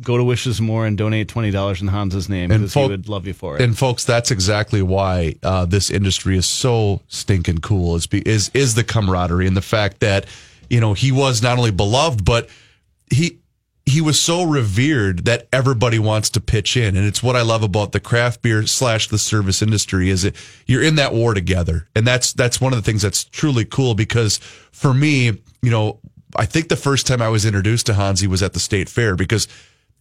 [0.02, 2.86] Go to Wishes and More and donate twenty dollars in Hans's name And because folk-
[2.86, 3.62] he would love you for it.
[3.62, 7.96] And folks, that's exactly why uh, this industry is so stinking cool.
[7.96, 10.26] Is be, is is the camaraderie and the fact that
[10.72, 12.50] you know he was not only beloved, but
[13.12, 13.41] he
[13.86, 17.64] he was so revered that everybody wants to pitch in, and it's what I love
[17.64, 20.36] about the craft beer slash the service industry is that
[20.68, 23.96] you're in that war together, and that's that's one of the things that's truly cool
[23.96, 24.38] because
[24.72, 26.00] for me, you know,
[26.36, 29.16] I think the first time I was introduced to Hansi was at the state fair
[29.16, 29.48] because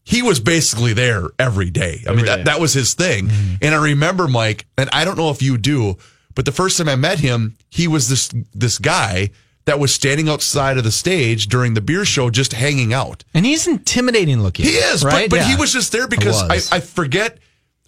[0.05, 2.03] he was basically there every day.
[2.07, 2.43] I mean, that, day.
[2.45, 3.29] that was his thing.
[3.29, 3.55] Mm-hmm.
[3.63, 5.97] And I remember Mike, and I don't know if you do,
[6.35, 9.31] but the first time I met him, he was this this guy
[9.71, 13.23] that was standing outside of the stage during the beer show, just hanging out.
[13.33, 14.67] and he's intimidating looking.
[14.67, 15.31] He is, right?
[15.31, 16.43] but, but he was just there because.
[16.43, 17.39] I, I forget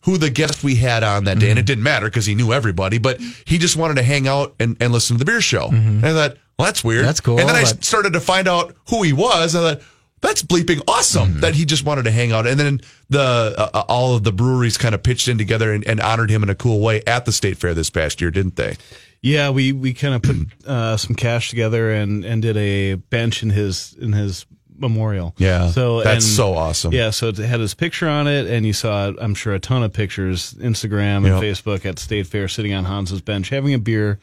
[0.03, 1.66] who the guest we had on that day, and it mm-hmm.
[1.66, 4.93] didn't matter because he knew everybody, but he just wanted to hang out and, and
[4.93, 5.68] listen to the beer show.
[5.68, 6.05] Mm-hmm.
[6.05, 7.05] And I thought, well, that's weird.
[7.05, 9.57] That's cool, And then I but- started to find out who he was.
[9.57, 9.83] And I thought,
[10.20, 11.41] that's bleeping awesome mm-hmm.
[11.41, 12.47] that he just wanted to hang out.
[12.47, 12.80] And then
[13.11, 13.20] the
[13.59, 16.45] uh, uh, all of the breweries kind of pitched in together and, and honored him
[16.45, 18.76] in a cool way at the state fair this past year, didn't they?
[19.22, 23.42] Yeah, we we kind of put uh, some cash together and and did a bench
[23.42, 24.46] in his in his
[24.76, 25.32] memorial.
[25.38, 26.92] Yeah, so that's and- so awesome.
[26.92, 29.84] Yeah, so it had his picture on it, and you saw, I'm sure, a ton
[29.84, 31.42] of pictures, Instagram and Yep.
[31.42, 34.18] Facebook at State Fair, sitting on Hans's bench, having a beer,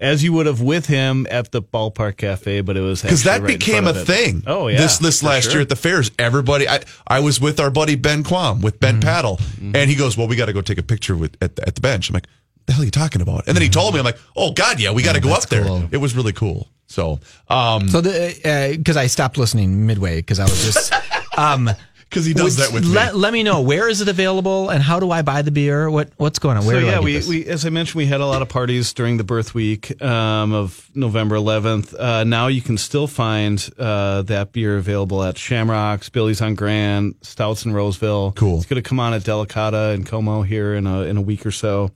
[0.00, 3.42] as you would have with him at the ballpark cafe, but it was because that
[3.42, 4.42] right became a thing.
[4.48, 5.52] Oh yeah, this this last sure.
[5.52, 6.68] year at the fairs, everybody.
[6.68, 9.76] I I was with our buddy Ben Quam with Bent Paddle, Mm-hmm.
[9.76, 11.76] and he goes, "Well, we got to go take a picture with at the, at
[11.76, 12.26] the bench." I'm like,
[12.66, 14.80] "The hell are you talking about?" And then he told me, "I'm like, oh God,
[14.80, 15.88] yeah, we got to go up that's there." cool.
[15.90, 16.68] It was really cool.
[16.86, 20.92] So, um, So the because I stopped listening midway because I was just
[21.38, 21.70] um
[22.14, 23.18] because he does that with let, me.
[23.18, 25.90] let me know where is it available and how do I buy the beer?
[25.90, 26.64] What what's going on?
[26.64, 29.16] Where so yeah, we, we as I mentioned, we had a lot of parties during
[29.16, 31.98] the birth week um, of November 11th.
[31.98, 37.16] Uh, now you can still find uh, that beer available at Shamrocks, Billy's on Grand,
[37.22, 38.32] Stouts in Roseville.
[38.32, 38.58] Cool.
[38.58, 41.44] It's going to come on at Delicata and Como here in a in a week
[41.44, 41.90] or so.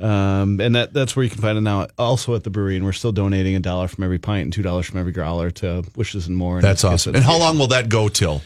[0.00, 1.86] Um, and that that's where you can find it now.
[1.98, 4.62] Also at the brewery, and we're still donating a dollar from every pint and two
[4.62, 6.56] dollars from every growler to Wishes and More.
[6.56, 7.14] and That's awesome.
[7.14, 8.40] And how long will that go till?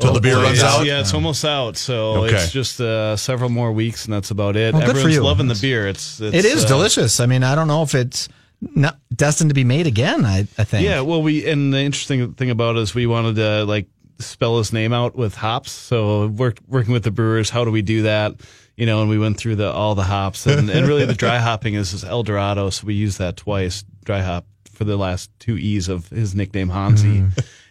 [0.00, 0.86] Till the beer Oh, runs yeah, out.
[0.86, 1.76] Yeah, it's almost out.
[1.76, 2.34] So Okay.
[2.34, 4.72] it's just uh, several more weeks, and that's about it.
[4.72, 5.22] Well, good for Everyone's you.
[5.22, 5.86] loving the beer.
[5.86, 7.20] It's, it's it is uh, delicious.
[7.20, 8.28] I mean, I don't know if it's
[8.62, 10.24] not destined to be made again.
[10.24, 10.84] I I think.
[10.86, 13.88] Yeah, well, we and the interesting thing about it is we wanted to like
[14.18, 15.70] spell his name out with hops.
[15.70, 18.34] So worked working with the brewers, how do we do that?
[18.80, 21.38] You know, and we went through the all the hops, and, and really the dry
[21.48, 22.70] hopping is, is El Dorado.
[22.70, 26.70] So we used that twice, dry hop for the last two E's of his nickname
[26.70, 27.24] Hansi.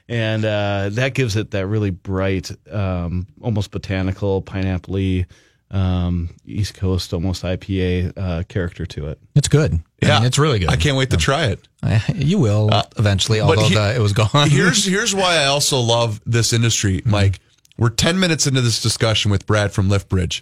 [0.07, 5.23] And uh, that gives it that really bright, um, almost botanical, pineapple
[5.71, 9.19] um, East Coast, almost IPA uh, character to it.
[9.35, 9.73] It's good.
[10.03, 10.69] I Yeah, mean, it's really good.
[10.69, 11.67] I can't wait to try it.
[11.83, 14.29] I- you will eventually, although he- the, it was gone.
[14.49, 17.39] here's here's why I also love this industry, Mike.
[17.77, 20.41] We're ten minutes into this discussion with Brad from Lift Bridge.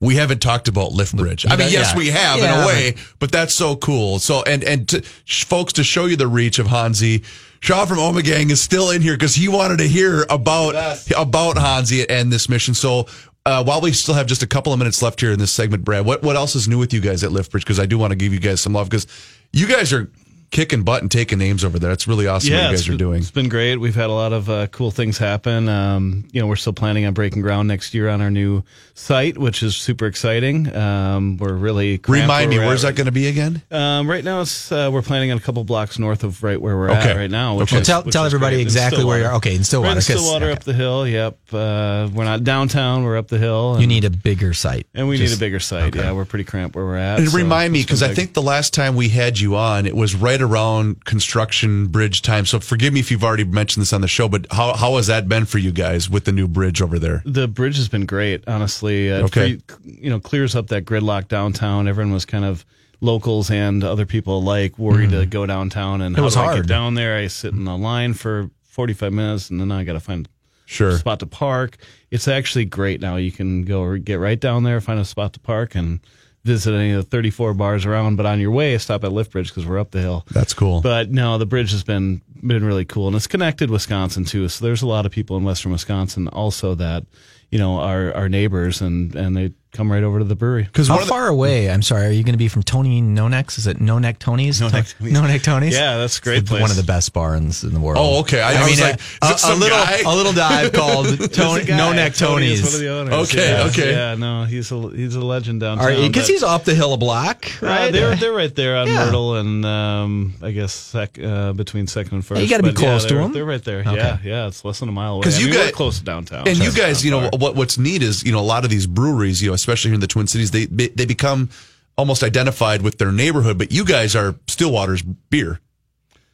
[0.00, 1.44] We haven't talked about Lift Bridge.
[1.46, 1.80] I mean, Yeah.
[1.80, 4.18] yes, we have in a way, but that's so cool.
[4.18, 7.22] So, and and to, folks, to show you the reach of Hansi,
[7.60, 10.74] Shaw from Ommegang is still in here because he wanted to hear about
[11.16, 12.74] about Hansi and this mission.
[12.74, 13.06] So.
[13.46, 15.82] Uh, while we still have just a couple of minutes left here in this segment,
[15.82, 17.64] Brad, what, what else is new with you guys at Lift Bridge?
[17.64, 19.06] Because I do want to give you guys some love because
[19.50, 20.10] you guys are
[20.50, 21.92] kicking butt and taking names over there.
[21.92, 23.18] It's really awesome what you guys are doing.
[23.20, 23.76] It's been great.
[23.76, 25.68] We've had a lot of uh, cool things happen.
[25.68, 29.38] Um, you know, we're still planning on breaking ground next year on our new site,
[29.38, 30.74] which is super exciting.
[30.74, 33.62] Um, we're really cramped Remind me, where we're where's at that going to be again?
[33.70, 36.76] Um, right now, it's uh, we're planning on a couple blocks north of right where
[36.76, 37.10] we're Okay.
[37.10, 37.56] at right now.
[37.56, 37.80] Which Okay.
[37.82, 38.62] is, Tell- which tell is everybody great.
[38.62, 40.52] Exactly where you're- okay, in Stillwater, Right in 'cause- Stillwater okay.
[40.52, 41.06] up the hill.
[41.06, 41.38] Yep.
[41.52, 43.04] Uh, we're not downtown.
[43.04, 43.76] We're up the hill.
[43.80, 44.86] You need a bigger site.
[44.94, 45.94] and we need a bigger site.
[45.94, 47.20] Yeah, we're pretty cramped where we're at.
[47.20, 49.94] And so remind me, because I think the last time we had you on, it
[49.94, 52.46] was right around construction bridge time.
[52.46, 55.06] So forgive me if you've already mentioned this on the show, but how, how has
[55.08, 57.22] that been for you guys with the new bridge over there?
[57.24, 58.42] the bridge has been great.
[58.48, 59.58] Honestly, uh, Okay.
[59.58, 61.86] free- you know, clears up that gridlock downtown.
[61.88, 62.64] Everyone was kind of
[63.00, 66.14] locals and other people alike worried to go downtown and.
[66.14, 66.56] It how was do I hard.
[66.56, 67.16] get down there.
[67.16, 70.28] I sit in a line for forty five minutes and then I got to find
[70.66, 70.90] Sure.
[70.90, 71.78] a spot to park.
[72.12, 73.16] It's actually great now.
[73.16, 75.98] You can go get right down there, find a spot to park, and
[76.44, 78.16] visit any of the 34 bars around.
[78.16, 80.26] But on your way, stop at Lift Bridge because we're up the hill.
[80.30, 80.80] That's cool.
[80.80, 84.48] But no, the bridge has been been really cool, and it's connected Wisconsin too.
[84.48, 87.04] So there's a lot of people in Western Wisconsin also that
[87.50, 90.64] you know are our neighbors, and and they come right over to the brewery.
[90.64, 91.70] Because How one of the, far away?
[91.70, 92.06] I'm sorry.
[92.06, 93.56] Are you going to be from Tony No Necks?
[93.58, 94.60] Is it No Neck Tony's?
[94.60, 95.12] No Neck Tony's.
[95.12, 95.74] No Neck Tony's.
[95.74, 96.60] Yeah, that's a great It's place.
[96.60, 97.98] One of the best barns in the world.
[98.00, 98.40] Oh, okay.
[98.42, 100.00] I- I was like, a- is it a, little guy?
[100.04, 102.62] a little dive called Tony, There's a guy, No Neck Tony Tony's.
[102.64, 103.30] one of the owners.
[103.32, 103.90] Okay, Yeah, okay.
[103.92, 106.02] Yeah, no, he's a he's a legend downtown.
[106.06, 107.92] Because he's off the hill a block, Uh, right?
[107.92, 109.04] they're they're right there on Yeah.
[109.06, 112.40] Myrtle and um, I guess sec, uh, between second and first.
[112.42, 113.32] you gotta be But close to they're, 'em.
[113.32, 113.80] They're right there.
[113.80, 113.94] Okay.
[113.96, 114.46] Yeah, yeah.
[114.48, 115.20] It's less than a mile away.
[115.20, 116.48] Because you mean, guys- close to downtown.
[116.48, 118.86] and you guys, you know, what what's neat is, you know, a lot of these
[118.86, 121.50] breweries, you know, especially here in the Twin Cities, they they they become
[121.96, 125.60] almost identified with their neighborhood, but you guys are Stillwater's beer.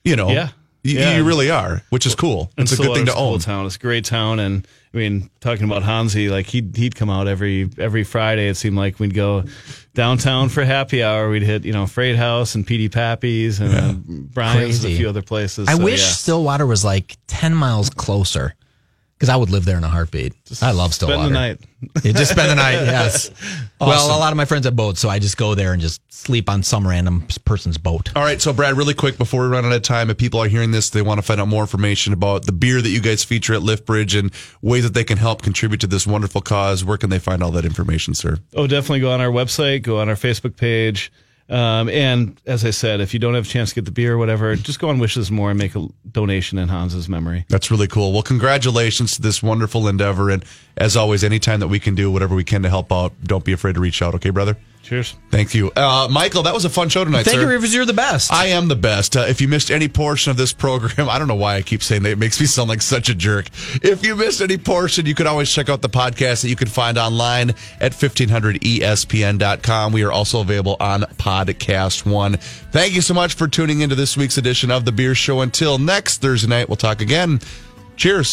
[0.05, 0.49] You know, Yeah.
[0.85, 1.16] You, Yeah.
[1.16, 2.53] you really are, which is cool.
[2.57, 3.59] And It's a good thing to Stillwater's cool own.
[3.62, 3.66] town.
[3.66, 4.64] It's a great town, and
[4.95, 8.47] I mean, talking about Hansi, like he'd he'd come out every every Friday.
[8.49, 9.43] It seemed like we'd go
[9.95, 11.29] downtown for happy hour.
[11.29, 13.95] We'd hit you know Freight House and PD Pappy's and uh,
[14.33, 15.66] Brian's and a few other places.
[15.68, 16.07] I So, wish yeah.
[16.12, 18.55] Stillwater was like 10 miles closer
[19.17, 20.35] because I would live there in a heartbeat.
[20.61, 20.93] I love Stillwater.
[20.93, 21.29] spend Stillwater.
[21.29, 22.05] the night.
[22.05, 23.31] Yeah, just spend the night, yes.
[23.81, 26.03] Well, a lot of my friends have boats, so I just go there and just
[26.12, 28.14] sleep on some random person's boat.
[28.14, 30.49] All right, so Brad, really quick before we run out of time, if people are
[30.49, 33.25] hearing this, they want to find out more information about the beer that you guys
[33.25, 36.85] feature at Lift Bridge and ways that they can help contribute to this wonderful cause.
[36.85, 38.37] Where can they find all that information, sir?
[38.55, 41.11] Oh, definitely go on our website, go on our Facebook page.
[41.49, 44.14] Um, and as I said, if you don't have a chance to get the beer
[44.14, 47.44] or whatever, just go on Wishes More and make a donation in Hans's memory.
[47.49, 48.12] That's really cool.
[48.12, 50.30] Well, congratulations to this wonderful endeavor.
[50.30, 50.44] And
[50.76, 53.53] as always, anytime that we can do whatever we can to help out, don't be
[53.53, 54.14] afraid to reach out.
[54.16, 54.57] Okay, brother?
[54.87, 55.16] Cheers.
[55.32, 55.72] Thank you.
[55.74, 57.41] Uh, Michael, that was a fun show tonight, Thank sir.
[57.43, 57.74] you, Reuvers.
[57.74, 58.32] You're the best.
[58.32, 59.16] I am the best.
[59.16, 61.82] Uh, if you missed any portion of this program, I don't know why I keep
[61.82, 62.11] saying that.
[62.11, 63.47] It makes me sound like such a jerk.
[63.82, 66.68] If you missed any portion, you can always check out the podcast that you can
[66.68, 69.93] find online at E 1500ESPN.com.
[69.93, 72.37] We are also available on Podcast One.
[72.37, 75.41] Thank you so much for tuning into this week's edition of The Beer Show.
[75.41, 77.41] Until next Thursday night, we'll talk again.
[77.97, 78.28] Cheers.